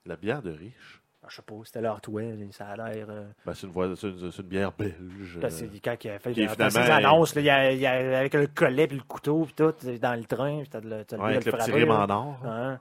[0.05, 1.01] La bière de riche?
[1.21, 2.21] Ah, je sais pas, Stellar, toi,
[2.51, 3.07] ça a l'air.
[3.09, 5.37] euh, Ben, c'est une, voie- c'est une, c'est une bière belge.
[5.41, 7.85] Parce que euh, quand il a fait finalement- annonces, là, il y a, il y
[7.85, 10.79] a- avec le collet puis le couteau puis tout, c'est dans le train, puis t'as
[10.79, 12.45] le, t'as le ouais, goût avec de le petit rime en or.
[12.45, 12.79] Hein?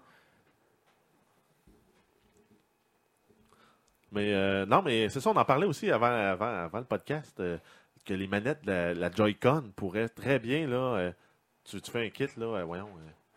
[4.12, 7.42] Mais euh, non, mais c'est ça, on en parlait aussi avant, avant, avant le podcast,
[8.06, 11.12] que les manettes de la, la Joy-Con pourraient très bien, là, euh,
[11.64, 12.88] tu, tu fais un kit, là, euh, voyons,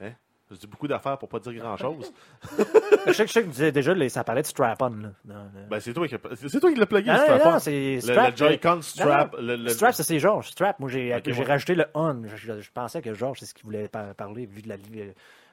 [0.01, 0.13] euh, hein?
[0.51, 2.11] Je dis beaucoup d'affaires pour pas dire grand-chose.
[3.07, 5.11] Je sais, que- tu disais déjà, là, ça parlait de strap-on.
[5.69, 7.53] Ben, c'est toi qui, c'est c'est toi qui l'as plugué, non, le strap-on.
[7.71, 8.31] Le, strap.
[8.31, 9.35] le Joy-Con strap.
[9.39, 10.49] le, le- Strap, c'est Georges.
[10.49, 11.43] Strap, moi, j'ai ouais.
[11.43, 12.23] rajouté le on.
[12.27, 14.77] Je, je- je pensais que Georges, c'est ce qu'il voulait par- parler, vu de la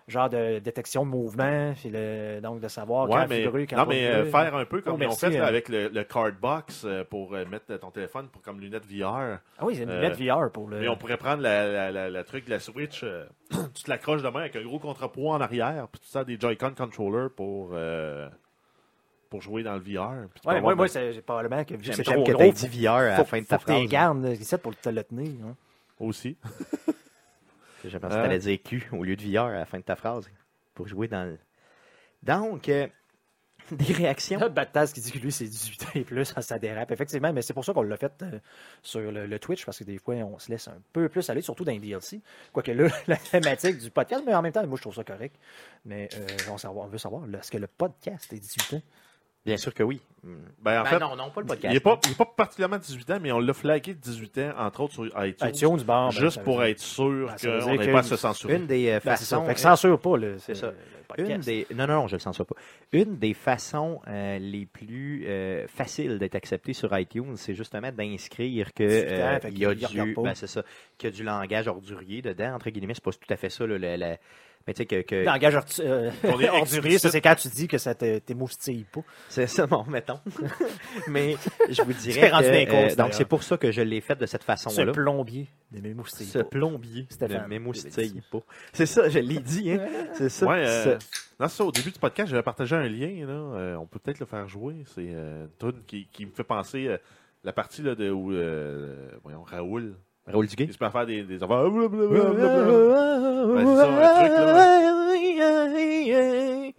[0.09, 3.77] genre de détection de mouvement, puis le, donc de savoir Ouais, quand mais, vibrer, quand
[3.77, 4.31] non, mais euh, vibrer.
[4.45, 5.49] faire un peu comme Oh, ils ont merci, fait là, euh.
[5.49, 9.39] avec le, le card box euh, pour mettre ton téléphone pour, comme lunettes VR.
[9.59, 10.79] Ah oui, c'est une euh, lunette VR pour le.
[10.81, 13.05] Mais on pourrait prendre la, la, la, la truc de la Switch,
[13.75, 16.39] tu te l'accroches de main avec un gros contrepoids en arrière, puis tu sers des
[16.39, 18.29] Joy-Con controllers pour, euh,
[19.29, 20.29] pour jouer dans le VR.
[20.33, 22.45] puis tu Ouais, moi, moi c'est j'ai probablement que vu que c'est trop que gros.
[22.45, 23.87] faut- dit VR à la faut- fin de faut ta que phrase.
[23.89, 25.33] gardes ici pour te le tenir.
[25.45, 25.57] hein.
[25.99, 26.37] aussi.
[27.89, 29.97] J'ai pensé que t'allais dire Q au lieu de VR à la fin de ta
[29.97, 30.29] phrase.
[30.75, 31.39] Pour jouer dans le.
[32.23, 32.87] Donc, euh,
[33.73, 34.39] des réactions.
[34.39, 36.91] Là, Battaz qui dit que lui, c'est 18 ans et plus, ça, dérape.
[36.91, 38.39] Effectivement, mais c'est pour ça qu'on l'a fait euh,
[38.83, 41.41] sur le, le Twitch, parce que des fois, on se laisse un peu plus aller,
[41.43, 42.21] surtout dans les DLC.
[42.53, 45.37] Quoique là, la thématique du podcast, mais en même temps, moi, je trouve ça correct.
[45.85, 48.83] Mais euh, on, savoir- on veut savoir, est-ce que le podcast est 18 ans?
[49.47, 50.01] Bien sûr que oui.
[50.61, 51.73] Ben, en Ben fait, non, non, pas le il podcast.
[51.75, 54.53] n'est pas, il est pas particulièrement 18 ans, mais on l'a flagué de 18 ans,
[54.59, 55.49] entre autres sur iTunes.
[55.49, 58.57] iTunes, bon, ben, juste pour être sûr Ben, qu'on que pas à se censurer.
[58.57, 59.45] Une des euh, Ben, façons.
[59.47, 60.73] Fait que censure pas le, C'est ça.
[61.19, 61.67] Une des...
[61.75, 62.57] Non, non, non, je le censure pas.
[62.93, 68.73] Une des façons euh, les plus euh, faciles d'être accepté sur iTunes, c'est justement d'inscrire
[68.75, 70.63] que 18 ans, euh, fait il y a il du, ben, c'est ça,
[70.99, 72.55] qu'il y a du langage ordurier dedans.
[72.55, 73.67] Entre guillemets, c'est pas tout à fait ça.
[73.67, 74.17] Là,
[74.67, 77.69] mais tu sais que, que- Langage euh, On est ordurier, ça, c'est quand tu dis
[77.69, 79.01] que ça t'émoustille pas.
[79.29, 80.21] c'est ça, bon, mettons.
[81.09, 81.37] mais
[81.71, 84.43] je vous dirais que, euh, donc c'est pour ça que je l'ai fait de cette
[84.43, 84.93] Ce façon-là.
[84.93, 86.45] plombier ne m'émoustille Ce pas.
[86.45, 88.41] plombier ne m'émoustille pas.
[88.73, 89.73] C'est ça, je l'ai dit.
[89.73, 89.87] Hein?
[90.15, 90.47] C'est ça.
[90.47, 91.07] Ouais, euh, ça.
[91.41, 93.27] non, c'est ça, au début du podcast, j'avais partagé un lien.
[93.27, 94.77] Là, euh, on peut peut-être le faire jouer.
[94.95, 96.99] C'est euh, une tune qui, qui me fait penser euh,
[97.45, 99.95] la partie là, de où euh, voyons, Raoul.
[100.27, 100.67] Raoul Duguay?
[100.67, 101.71] Il se peut faire des, des affaires.
[101.71, 102.07] blablabla.
[103.47, 106.75] Ben, c'est ça, un truc,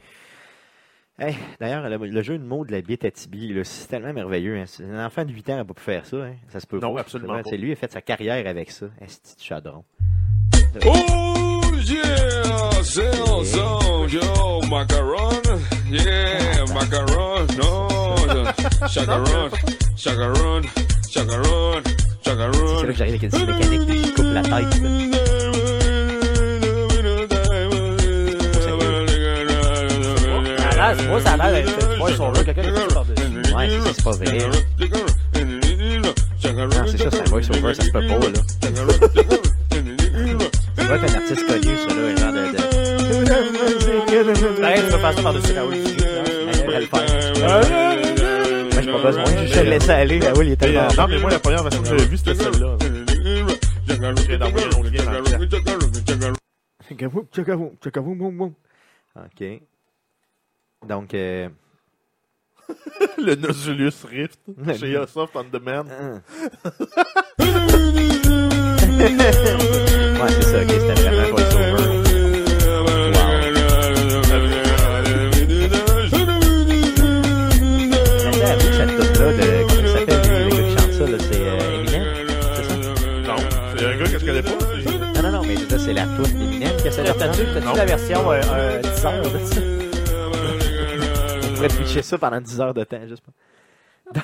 [1.19, 4.13] Hey, D'ailleurs, le, le jeu de mots de la bite à Tibi, là, c'est tellement
[4.13, 4.55] merveilleux.
[4.57, 4.65] hein.
[4.67, 6.17] C'est- Un enfant de 8 ans n'a pas pu faire ça.
[6.17, 6.35] hein.
[6.49, 7.01] Ça se peut Non, pas.
[7.01, 7.49] absolument C'est.
[7.51, 8.85] C'est lui qui a fait sa carrière avec ça.
[9.01, 9.83] Esti de chadron.
[10.85, 13.13] Oh yeah, sell
[13.45, 15.41] some yo macaron,
[15.89, 17.87] yeah macaron, no
[18.87, 19.49] chacaron,
[19.95, 20.61] chacaron,
[21.09, 21.81] chacaron,
[22.27, 24.51] C'est là que j'arrive avec une scie mécanique qui coupe la tête.
[24.51, 24.89] là.
[30.75, 33.55] Là, vois, ça a l'air d'être une voice-over, quelqu'un qui par-dessus.
[33.55, 34.25] Ouais, c'est c'est pas vrai.
[36.03, 36.13] Non,
[36.85, 38.41] c'est ça, c'est un voice-over, ça se peut pas, là.
[40.75, 42.37] Ça doit être un artiste connu, ça, là, un genre de...
[44.61, 45.61] Ben, tu peux ça par-dessus là.
[45.63, 47.96] Ben, je pourrais le faire.
[48.83, 50.19] Moi, je laisser aller.
[50.19, 52.35] Raoul, il est tellement euh, non, mais moi, la première version que j'avais vue, c'était
[52.35, 52.77] celle-là.
[59.15, 59.43] OK.
[60.87, 61.49] Donc, euh...
[63.17, 64.39] Le Nozulus Rift
[64.79, 65.85] chez Airsoft on Demand.
[85.97, 87.43] la toute d'Eminem qui a cette T'as-tu
[87.75, 89.61] la version euh, euh, 10 heures de ça?
[91.55, 93.31] pourrais twitcher ça pendant 10 heures de temps, juste pas.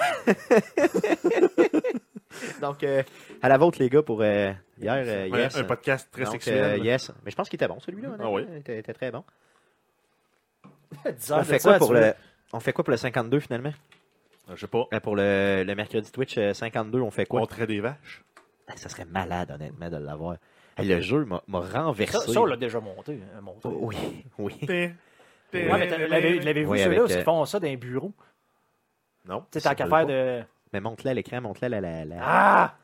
[2.61, 3.03] Donc, euh,
[3.41, 5.55] à la vôtre, les gars, pour euh, hier, euh, Ouais, yes.
[5.57, 6.63] Un podcast très Donc, sexuel.
[6.63, 7.11] euh, yes.
[7.25, 8.09] Mais je pense qu'il était bon, celui-là.
[8.19, 8.41] Ah oui.
[8.43, 8.53] honnêtement.
[8.55, 9.23] Il était, était très bon.
[11.05, 12.13] 10 heures On de fait, ça, quoi pour tu veux- le,
[12.53, 13.73] on fait quoi pour le 52, finalement?
[14.53, 14.85] Je sais pas.
[14.93, 17.41] Euh, Pour le, le mercredi Twitch euh, 52, on fait quoi?
[17.41, 18.23] On traite des vaches.
[18.67, 20.35] Ah, Ça serait malade, honnêtement, de l'avoir.
[20.77, 22.11] Hey, le jeu m'a m'a renversé.
[22.17, 23.19] Ça, ça, on l'a déjà monté.
[23.41, 23.67] monté.
[23.69, 23.95] Oui,
[24.39, 24.53] oui.
[25.53, 26.07] Ouais,
[26.39, 28.11] l'avez-vous Oui, ceux-là où ils euh, font ça dans les bureaux?
[29.25, 29.45] Non.
[29.51, 30.41] Tu sais, qu'à faire de.
[30.73, 31.79] Mais monte-le à l'écran, monte-le à la...
[31.81, 32.75] la, la- Ah!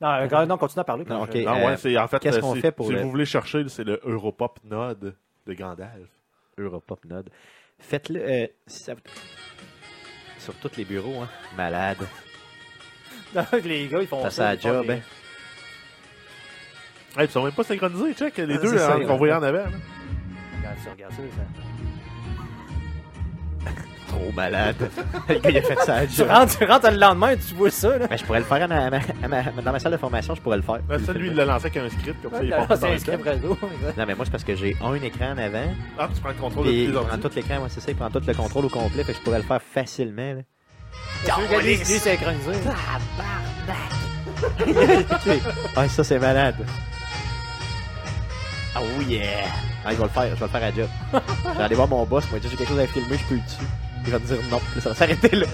[0.00, 1.04] Non, euh, non, continue à parler.
[1.04, 2.18] Non, Non, Euh, ouais, c'est en fait.
[2.18, 5.14] qu'est-ce euh, qu'on si- fait pour Si le- vous voulez chercher, c'est le Europop Node
[5.46, 6.08] de Gandalf.
[6.58, 7.30] Europop Node.
[7.78, 9.00] Faites-le euh, si ça vous-
[10.38, 11.28] sur tous les bureaux, hein.
[11.56, 11.98] Malade.
[13.64, 14.56] les gars, ils font Ça, ça.
[14.56, 14.98] ça job, hein.
[17.18, 18.36] Hey, ils sont même pas synchronisés, check.
[18.38, 19.04] Les Ah, deux, ça, hein, ouais.
[19.06, 19.58] qu'on voyait en avant.
[19.58, 19.64] là.
[20.58, 21.18] Regarde ça, regarde ça.
[23.64, 23.70] ça.
[24.08, 24.76] Trop malade.
[25.28, 27.70] le gars, il a fait ça à Tu rentres, tu rentres le lendemain, tu vois
[27.70, 27.98] ça.
[27.98, 28.06] Là.
[28.08, 29.96] Mais je pourrais le faire à ma- à ma- à ma- dans ma salle de
[29.98, 30.78] formation, je pourrais le faire.
[30.88, 32.86] Là, ça, lui, il l'a lancé avec un script, comme ça, il Là, part C'est
[32.86, 33.58] dans un script réseau.
[33.98, 35.72] Non, mais moi, c'est parce que j'ai un écran en avant.
[35.98, 38.10] Ah, tu prends le contrôle de il prend tout l'écran, moi, c'est ça, il prend
[38.10, 40.34] tout le contrôle au complet, fait que je pourrais le faire facilement.
[40.34, 40.42] Là.
[41.24, 42.60] Synchronisés.
[45.10, 45.42] Ok.
[45.76, 46.56] Ouais, ça, c'est malade.
[48.98, 49.44] Oui, yeah!
[49.84, 50.88] Ah, je vais le faire, je vais le faire à job.
[51.52, 53.40] Je vais aller voir mon boss, moi, j'ai quelque chose à filmer, je peux le
[53.40, 53.62] dessus.
[54.06, 55.46] Il va me dire non, ça va s'arrêter là.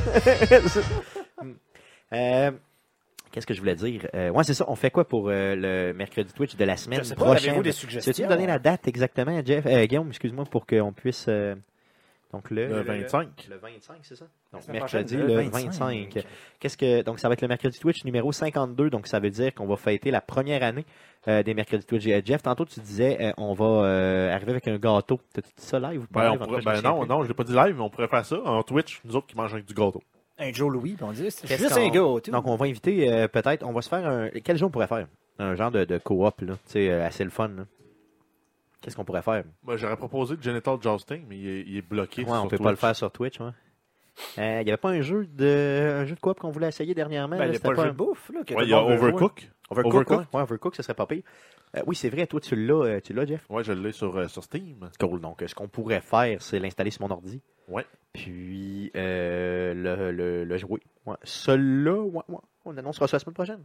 [2.12, 2.50] Euh,
[3.32, 4.06] Qu'est-ce que je voulais dire?
[4.14, 7.00] Euh, ouais, c'est ça, on fait quoi pour euh, le mercredi Twitch de la semaine
[7.00, 7.48] Je sais pas, prochaine?
[7.50, 8.24] avez-vous des suggestions?
[8.24, 9.66] me donner la date exactement, Jeff?
[9.88, 11.28] Guillaume, excuse-moi, pour qu'on puisse...
[12.34, 13.28] donc le, Le 25.
[13.48, 14.24] Le 25, c'est ça?
[14.52, 16.24] Donc mercredi, le 25.
[16.58, 19.54] Qu'est-ce que donc ça va être le mercredi Twitch numéro 52 donc ça veut dire
[19.54, 20.84] qu'on va fêter la première année
[21.28, 22.06] euh, des mercredis Twitch.
[22.08, 25.20] Euh, Jeff, tantôt tu disais euh, on va euh, arriver avec un gâteau.
[25.32, 26.38] T'as-tu dit ça live ou pas Ben, live?
[26.40, 28.62] Pourrait- ben non, non, je l'ai pas dit live, mais on pourrait faire ça en
[28.62, 30.02] Twitch, nous autres qui mangent avec du gâteau.
[30.38, 32.02] Un Joe Louis, puis on dit, c'est juste un gars.
[32.22, 32.30] plus.
[32.32, 34.88] Donc on va inviter euh, peut-être on va se faire un quel jeu on pourrait
[34.88, 35.06] faire?
[35.38, 37.48] Un genre de, de coop là, tu sais assez le fun.
[37.48, 37.62] là.
[38.84, 39.44] Qu'est-ce qu'on pourrait faire?
[39.62, 42.22] Moi, j'aurais proposé le Genital Jousting, mais il est, il est bloqué.
[42.22, 43.50] Ouais, on sur peut pas le faire sur Twitch, ouais.
[44.38, 46.94] Euh, Il y avait pas un jeu de un jeu de coop qu'on voulait essayer
[46.94, 48.40] dernièrement Ben, là, il y a c'était pas jeu un- de bouffe, là.
[48.54, 48.80] Ouais, il y a.
[48.84, 49.50] Overcook.
[49.70, 50.18] Overcook, Overcook.
[50.34, 50.40] ouais.
[50.42, 51.22] Overcook, ce serait pas pire.
[51.76, 53.44] Euh, oui, c'est vrai, toi, tu l'as, euh, tu l'as, Jeff.
[53.50, 54.88] Ouais, je l'ai sur, euh, sur Steam.
[55.00, 55.20] Cool.
[55.20, 57.40] Donc, euh, ce qu'on pourrait faire, c'est l'installer sur mon ordi.
[57.66, 57.84] Ouais.
[58.12, 60.80] Puis, euh, le, le, le jouer.
[61.06, 61.16] Ouais.
[61.24, 62.22] Celui-là, ouais,
[62.64, 63.64] on annoncera ça la semaine prochaine.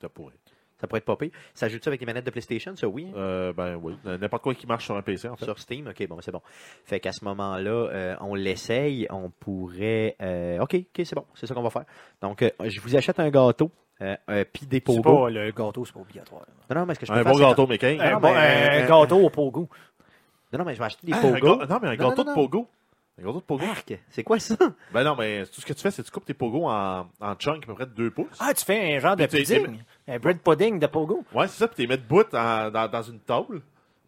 [0.00, 0.34] Ça pourrait.
[0.80, 1.30] Ça pourrait être pas pire.
[1.54, 3.06] Ça ajoute ça avec les manettes de PlayStation, ça, oui.
[3.16, 3.94] Euh, ben oui.
[4.04, 5.44] N'importe quoi qui marche sur un PC, en fait.
[5.46, 6.42] Sur Steam, ok, bon, c'est bon.
[6.84, 10.16] Fait qu'à ce moment-là, euh, on l'essaye, on pourrait.
[10.20, 11.84] euh, ok, ok, c'est bon, c'est ça qu'on va faire.
[12.20, 13.70] Donc, euh, je vous achète un gâteau,
[14.02, 15.02] euh, euh, puis des C'est pogos.
[15.24, 16.42] pas le gâteau, c'est pas obligatoire.
[16.68, 17.62] Non, non, mais ce que je peux Un faire, bon gâteau.
[17.62, 19.68] Un, bon, mais- un euh, gâteau au pogo.
[20.52, 21.56] Non, non, mais je vais acheter des Ah, un pogos.
[21.66, 22.68] Non, mais un Non, gâteau non, de pogo.
[23.18, 23.64] Un gâteau de pogo.
[24.10, 24.56] C'est quoi ça?
[24.92, 27.06] Ben non, mais tout ce que tu fais, c'est que tu coupes tes pogos en,
[27.20, 28.36] en chunk à peu près de 2 pouces.
[28.38, 29.78] Ah, tu fais un genre de pudding?
[30.08, 31.24] Un bread pudding de pogo.
[31.34, 33.60] Ouais, c'est ça, puis tu les mets de bout en- dans, dans une table.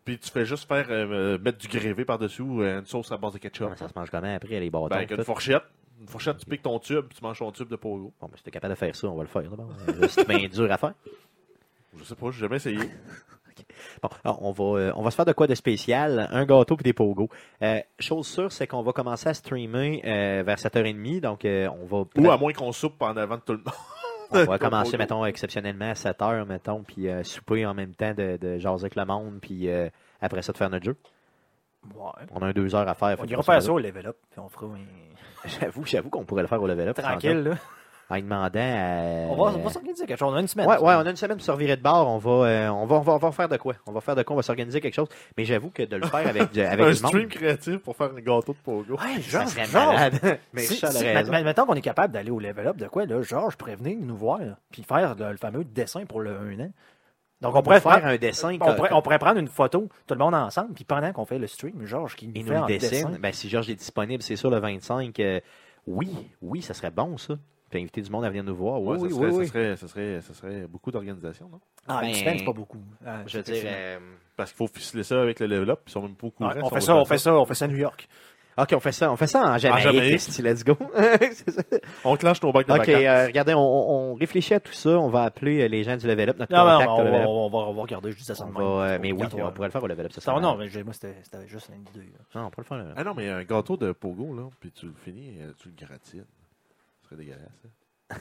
[0.04, 3.16] Puis tu fais juste faire euh, mettre du grévé par-dessus ou euh, une sauce à
[3.16, 3.70] base de ketchup.
[3.76, 4.88] Ça se mange comment après, les bâtons?
[4.88, 5.16] Ben, avec tout?
[5.16, 5.64] une fourchette.
[6.00, 8.12] Une fourchette, tu piques ton tube, puis tu manges ton tube de pogo.
[8.20, 9.42] Bon, ben, si t'es capable de faire ça, on va le faire.
[9.52, 10.94] Euh, C'est bien dur à faire.
[11.96, 12.78] Je sais pas, j'ai jamais essayé.
[14.00, 16.28] Bon, alors, on, va, euh, on va se faire de quoi de spécial?
[16.30, 17.28] Un gâteau puis des pogos.
[17.60, 21.20] Euh, chose sûre, c'est qu'on va commencer à streamer euh, vers 7h30.
[21.20, 23.74] Donc, euh, on va, Ou à moins qu'on soupe en avant de tout le monde.
[24.30, 28.36] On va commencer, mettons, exceptionnellement à 7h, mettons, puis euh, souper en même temps de,
[28.36, 29.88] de jaser avec le monde, puis euh,
[30.20, 30.96] après ça, de faire notre jeu.
[31.94, 32.26] Ouais.
[32.32, 33.16] On a un deux heures à faire.
[33.20, 34.78] On ira faire ça au level up, puis on fera un...
[35.60, 36.96] J'avoue, j'avoue qu'on pourrait le faire au level up.
[36.96, 37.54] Tranquille, là.
[38.10, 39.26] En lui demandant à...
[39.30, 40.32] On va, on va s'organiser quelque chose.
[40.32, 40.66] On a une semaine.
[40.66, 42.08] Ouais, ouais, on a une semaine pour se revirer de bord.
[42.08, 43.74] On va, euh, on va, on va, on va faire de quoi?
[43.86, 44.32] On va faire de quoi?
[44.32, 45.08] On va s'organiser quelque chose.
[45.36, 47.94] Mais j'avoue que de le faire avec, du- avec un du monde, stream créatif pour
[47.96, 48.94] faire un gâteau de pogo.
[48.94, 49.86] Ouais, ça Georges, serait Georges.
[49.92, 50.38] malade.
[50.54, 51.30] Mais Si- Richard a si- raison.
[51.32, 53.98] ma- Mettons qu'on est capable d'aller au level up de quoi, là, Georges pourrait venir
[54.00, 54.38] nous voir,
[54.70, 56.70] puis faire le, le fameux dessin pour le 1 an.
[57.42, 58.56] Donc on pourrait faire faire un dessin.
[58.60, 61.38] on pourrait, on pourrait prendre une photo, tout le monde ensemble, puis pendant qu'on fait
[61.38, 62.90] le stream, Georges qui nous Il fait nous en le dessine.
[63.08, 63.18] dessin.
[63.20, 65.20] Ben, si Georges est disponible, c'est sûr, le 25.
[65.20, 65.40] euh,
[65.86, 66.08] oui,
[66.40, 67.34] oui, ça serait bon, ça.
[67.70, 68.80] Puis inviter du monde à venir nous voir.
[68.80, 69.46] Oui, Ouais, oui, ça, oui, serait, oui.
[69.46, 71.60] Ça, serait, ça, serait, ça serait beaucoup d'organisation, non?
[71.86, 72.78] Ah, Ben, c'est pas beaucoup.
[73.04, 73.76] Ah, Je veux dire, effectivement.
[73.78, 73.98] euh,
[74.36, 76.30] Parce qu'il faut ficeler ça avec le level up, puis ils sont même pas au
[76.30, 76.52] courant.
[76.52, 78.08] Si on fait ça, on fait ça, on fait ça à New York.
[78.60, 79.12] OK, on fait ça.
[79.12, 79.84] On fait ça en Jamaïque.
[79.84, 80.14] Jamaïque.
[80.14, 80.74] esti, let's go.
[81.46, 81.62] Ça.
[82.04, 84.90] On clenche nos bacs de OK, euh, regardez, on, on- réfléchit à tout ça.
[84.98, 87.20] On va appeler les gens du Level Up, notre Non, non, contact on, va, Level
[87.20, 87.26] Up.
[87.28, 89.70] on, va, on va regarder, je disais ça va, euh, mais oui, on pourrait le
[89.70, 90.12] faire au Level Up.
[90.12, 92.10] Ça, Non, non, mais moi, c'était c'était juste une idée.
[92.12, 92.40] là.
[92.40, 92.78] non, on peut le faire.
[92.78, 92.94] là.
[92.96, 96.24] Ah non, mais un gâteau de pogo, là, puis tu le finis, tu le gratines.
[97.08, 97.64] Ce serait dégueulasse.
[97.64, 97.68] hein.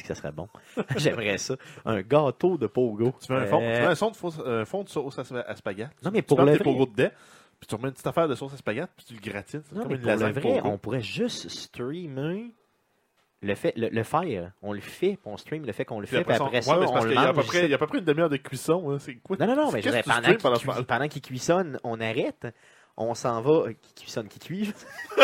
[0.00, 0.48] Que ça serait bon?
[0.96, 1.56] J'aimerais ça.
[1.84, 3.14] Un gâteau de pogo.
[3.20, 5.18] Tu fais un fond, Euh, tu fais un son de fausse- euh, fond de sauce
[5.18, 5.90] à, à spaghetti.
[6.04, 7.10] Non, mais pour le pogos dedans,
[7.58, 9.62] Puis tu remets une petite affaire de sauce à spaghetti, puis tu le gratines.
[9.68, 10.60] C'est Non, comme mais une pour le vrai, pogo.
[10.64, 12.52] on pourrait juste streamer
[13.42, 14.52] le, fait, le, le faire.
[14.62, 16.62] On le fait, puis on stream le fait qu'on le Puis fait, puis après ça,
[16.62, 17.48] c'est on le mange.
[17.54, 18.90] il y a à peu près une demi-heure de cuisson.
[18.90, 18.98] hein.
[18.98, 19.36] C'est quoi?
[19.38, 22.46] Non, non, non, mais je dirais, pendant qu'il qu'il cuissonne, on arrête.
[22.96, 23.50] On s'en va.
[23.68, 24.72] euh, Qui cuissonne, qui qu'il-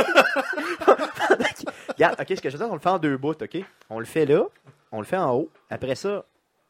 [1.88, 3.58] Regarde, ok, ce que je veux dire, on le fait en deux bouts, ok?
[3.90, 4.42] On le fait là,
[4.90, 5.48] on le fait en haut.
[5.70, 6.24] Après ça,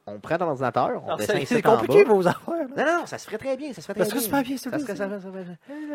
[0.06, 2.54] on prend dans l'ordinateur, on Alors, descend C'est compliqué vos affaires.
[2.76, 2.84] là.
[2.84, 4.20] Non, non, ça se ferait très bien, ça se ferait très bien.
[4.20, 5.04] super bien, c'est Ça se ferait, ça.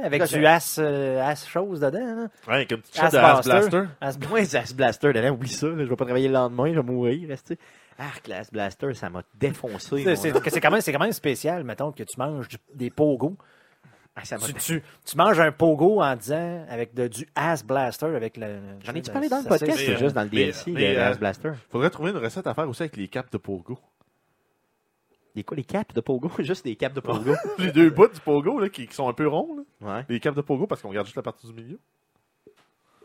[0.04, 2.28] Avec du as, euh, as chose dedans.
[2.48, 3.84] Ouais, avec une petite Ass shot de Ass Blaster.
[4.02, 5.68] As blaster dedans, oublie ça.
[5.68, 7.36] je vais pas travailler le lendemain, je vais mourir.
[8.00, 10.16] Arc, la blaster, ça m'a défoncé.
[10.16, 13.36] C'est quand, quand même spécial, mettons, que tu manges des pogos.
[14.20, 18.08] Ah, ça Tu, tu, tu manges un pogo en disant avec de, du Ass Blaster
[18.08, 18.60] avec le.
[18.84, 19.78] J'en ai-tu parlé dans le podcast?
[19.78, 21.52] c'est- juste dans le DLC, mais, le euh, Ass Blaster.
[21.70, 23.78] Faudrait trouver une recette à faire aussi avec les capes de Pogo.
[25.36, 26.32] Les quoi, les caps de Pogo?
[26.40, 27.36] Juste des caps de Pogo.
[27.60, 29.64] les deux bouts du Pogo là, qui, qui sont un peu ronds.
[29.82, 29.98] là.
[29.98, 30.06] ouais.
[30.10, 31.80] Les capes de Pogo parce qu'on regarde juste la partie du milieu.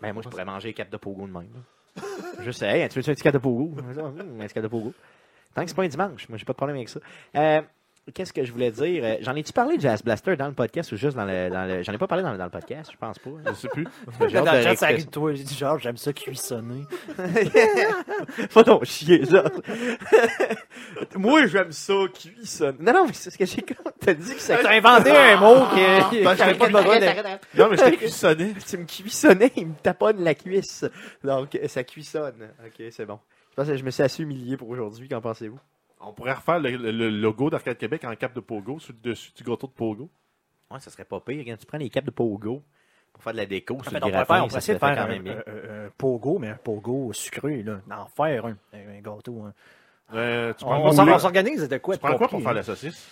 [0.01, 1.49] Ben, moi, je pourrais manger les caps de Pogo de même.
[1.53, 2.03] là.
[2.41, 3.75] Je sais, hey, tu veux un petit cap de Pogo?
[3.79, 4.95] Un petit cap de Pogo.
[5.55, 7.01] Tant que c'est pas un dimanche, moi, j'ai pas de problème avec ça.
[7.37, 7.61] Euh,
[8.15, 9.05] Qu'est-ce que je voulais dire?
[9.05, 11.49] Euh, J'en ai-tu parlé de Jazz Blaster dans le podcast ou juste dans le.
[11.51, 11.85] Dans le...
[11.85, 13.31] J'en ai pas parlé dans, le- dans le podcast, je pense pas.
[13.47, 13.87] Je sais plus.
[14.29, 15.33] J'ai hâte Dans le chat, ça de toi.
[15.35, 16.83] J'ai dit, genre, j'aime ça cuissonner.
[18.53, 19.49] Pas donc chier, genre.
[21.15, 22.77] Moi, j'aime ça, cuissonne.
[22.81, 23.65] Non, non, mais c'est ce que j'ai
[24.01, 24.57] T'as dit que ça.
[24.59, 25.77] T'as inventé un mot qui
[26.25, 27.59] Ben, qui je avait pas de.
[27.59, 28.55] Non, mais je t'ai cuissonné.
[28.69, 30.85] Tu me cuissonnais, il me taponne la cuisse.
[31.23, 32.49] Donc, ça cuissonne.
[32.67, 33.21] Ok, c'est bon.
[33.51, 35.09] Je pense que je me suis assez humilié pour aujourd'hui.
[35.09, 35.61] Qu'en pensez-vous?
[36.05, 39.11] On pourrait refaire le, le- le logo d'Arcade Québec en cape de Pogo sur le
[39.11, 40.11] dessus du gâteau de Pogo.
[40.71, 41.45] Ouais, ça serait pas pire.
[41.47, 42.63] Quand tu prends les capes de Pogo
[43.13, 44.75] pour faire de la déco sur le on pourrait grappin, faire, on ça pourrait essayer
[44.75, 45.43] de faire quand un, même bien.
[45.47, 45.51] un-
[45.83, 47.81] un- un pogo, mais un pogo sucré, là.
[47.87, 49.43] D'en faire un, un gâteau.
[49.47, 49.53] hein.
[50.15, 53.09] Euh, tu On, s'organise de quoi tu prends quoi pour faire la saucisse?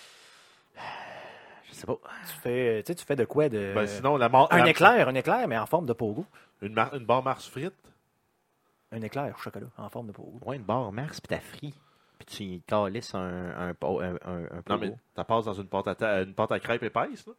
[1.69, 1.97] Je sais pas.
[2.27, 3.73] Tu fais, tu sais, tu fais de quoi de.
[3.75, 6.25] Ben, sinon, la mar- un la- éclair, un éclair, mais en forme de pogo.
[6.63, 7.73] Une, mar- une barre Mars frite.
[8.93, 10.39] Un éclair au chocolat en forme de pogo.
[10.45, 11.73] Ouais, une barre Mars, puis t'as frit.
[12.31, 15.67] Tu y calisses un, un, po- un, un, un Non, mais t'as passes dans une
[15.67, 17.33] pâte à, ta- une pâte à crêpe épaisse, là.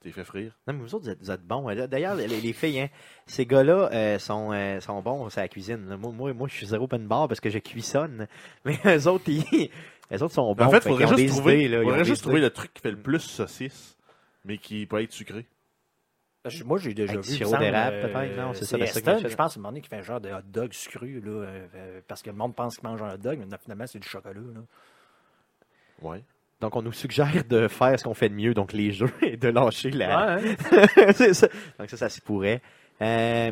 [0.00, 0.52] T'es fait frire.
[0.68, 1.66] Non, mais vous autres, vous êtes, vous êtes bons.
[1.68, 1.86] hein.
[1.88, 2.88] D'ailleurs, les, les filles, hein,
[3.26, 5.88] ces gars-là euh, sont, euh, sont bons à la cuisine.
[5.88, 5.96] là.
[5.96, 8.28] Moi, moi, moi, je suis zéro open bar parce que je cuissonne.
[8.64, 9.70] Mais eux autres, ils,
[10.12, 10.64] eux autres sont bons.
[10.64, 12.90] en fait, Fait faudrait juste, trouver, idées, là, faudrait juste trouver le truc qui fait
[12.90, 13.96] le plus saucisse,
[14.44, 15.46] mais qui peut être sucré.
[16.44, 17.32] Que Moi, j'ai déjà Avec vu.
[17.36, 19.96] sirop d'érable, euh, peut-être, non, c'est ça, je pense, à un moment donné, qui fait
[19.96, 22.86] un genre de hot dog sucré, là, euh, euh, parce que le monde pense qu'il
[22.86, 24.34] mange un hot dog, mais finalement, c'est du chocolat.
[24.34, 24.60] Là.
[26.02, 26.22] Ouais.
[26.60, 29.36] Donc, on nous suggère de faire ce qu'on fait de mieux, donc les jeux, et
[29.38, 30.36] de lâcher la.
[30.36, 31.48] Ouais, ça.
[31.78, 32.60] Donc, ça, ça s'y pourrait.
[33.00, 33.50] Euh,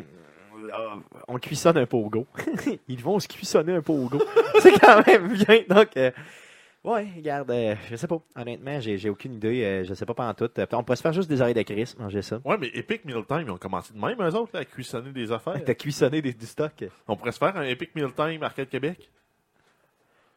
[1.27, 2.27] on cuissonne un pogo.
[2.87, 4.21] Ils vont se cuissonner un pogo.
[4.61, 5.63] C'est quand même bien.
[5.67, 6.11] Donc, euh,
[6.83, 8.17] ouais, regarde, euh, je sais pas.
[8.35, 9.63] Honnêtement, j'ai j'ai aucune idée.
[9.63, 10.49] euh, je sais pas en tout.
[10.73, 12.39] on peut se faire juste des oreilles de Chris, manger ça.
[12.45, 15.31] Ouais, mais Epic Mealtime, ils ont commencé de même, eux autres, là, à cuissonner des
[15.31, 15.61] affaires.
[15.65, 16.83] T'as cuissonné des, du stock.
[17.07, 19.09] On pourrait se faire un Epic Mealtime Arcade Québec.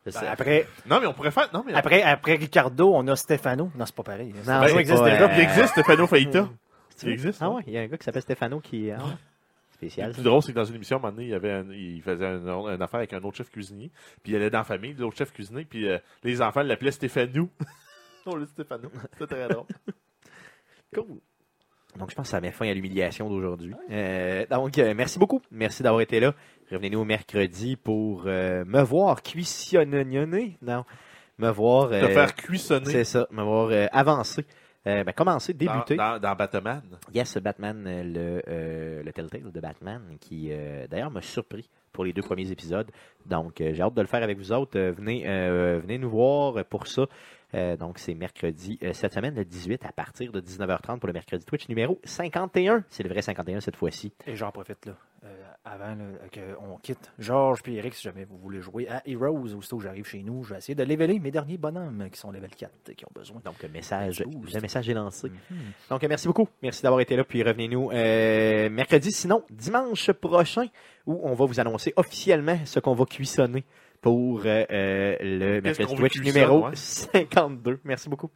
[0.05, 1.49] Ben, après, Non, mais on pourrait faire.
[1.53, 1.75] Non, mais.
[1.75, 3.73] après, après Ricardo, on a Stefano.
[3.77, 4.33] Non, c'est pas pareil.
[4.33, 5.25] Non, Stefano c'est existe déjà.
[5.25, 6.49] euh, Il existe Stefano Faita.
[6.95, 7.39] C'est Il existe.
[7.43, 7.55] Ah hein?
[7.57, 8.89] ouais, il y a un gars qui s'appelle Stefano qui.
[8.93, 9.11] Ah ouais.
[9.83, 10.13] Le Spécial.
[10.13, 12.01] plus drôle, c'est que dans une émission, à un moment donné, il, avait un- il
[12.03, 13.91] faisait un- une affaire avec un autre chef cuisinier.
[14.23, 15.65] Puis il allait dans la famille, l'autre chef cuisinier.
[15.65, 17.51] Puis euh, les enfants l'appelaient Stéphano.
[18.27, 18.91] On l'a Stéphano.
[19.13, 19.67] C'était très drôle.
[20.95, 21.19] Cool.
[21.99, 23.73] Donc, je pense que ça met fin à l'humiliation d'aujourd'hui.
[23.91, 25.41] Euh, donc, euh, merci beaucoup.
[25.51, 26.35] Merci d'avoir été là.
[26.71, 30.57] Revenez-nous mercredi pour euh, me voir cuissonner.
[30.61, 30.85] Non,
[31.39, 31.89] me voir.
[31.91, 34.45] Te faire cuissonner C'est ça, me voir avancer.
[34.87, 35.97] Euh, ben, commencer, dans, débuter.
[35.97, 36.83] dans, dans Batman.
[37.13, 42.05] Yes, Batman, euh, le, euh, le Telltale de Batman, qui euh, d'ailleurs m'a surpris pour
[42.05, 42.91] les deux premiers épisodes.
[43.25, 44.79] Donc, euh, j'ai hâte de le faire avec vous autres.
[44.79, 47.07] Euh, venez, euh, venez nous voir pour ça.
[47.55, 51.13] Euh, donc, c'est mercredi euh, cette semaine, le 18, à partir de 19h30 pour le
[51.13, 52.85] mercredi Twitch numéro 51.
[52.89, 54.13] C'est le vrai 51 cette fois-ci.
[54.27, 54.93] Et j'en profite là,
[55.25, 55.29] euh,
[55.67, 55.97] avant
[56.33, 60.07] qu'on quitte Georges puis Eric, si jamais vous voulez jouer à Heroes, aussitôt que j'arrive
[60.07, 63.05] chez nous, je vais essayer de leveler mes derniers bonhommes qui sont level 4 qui
[63.05, 63.41] ont besoin.
[63.45, 65.29] Donc, le message, le message est lancé.
[65.51, 65.59] Mhm.
[65.91, 66.49] Donc, merci beaucoup.
[66.63, 67.25] Merci d'avoir été là.
[67.25, 70.67] Puis revenez-nous euh, mercredi, sinon dimanche prochain,
[71.07, 73.65] où on va vous annoncer officiellement ce qu'on va cuissonner
[74.01, 76.77] pour euh, euh, le mercredi Twitch numéro ouais.
[76.77, 77.81] 52.
[77.85, 78.31] Merci beaucoup.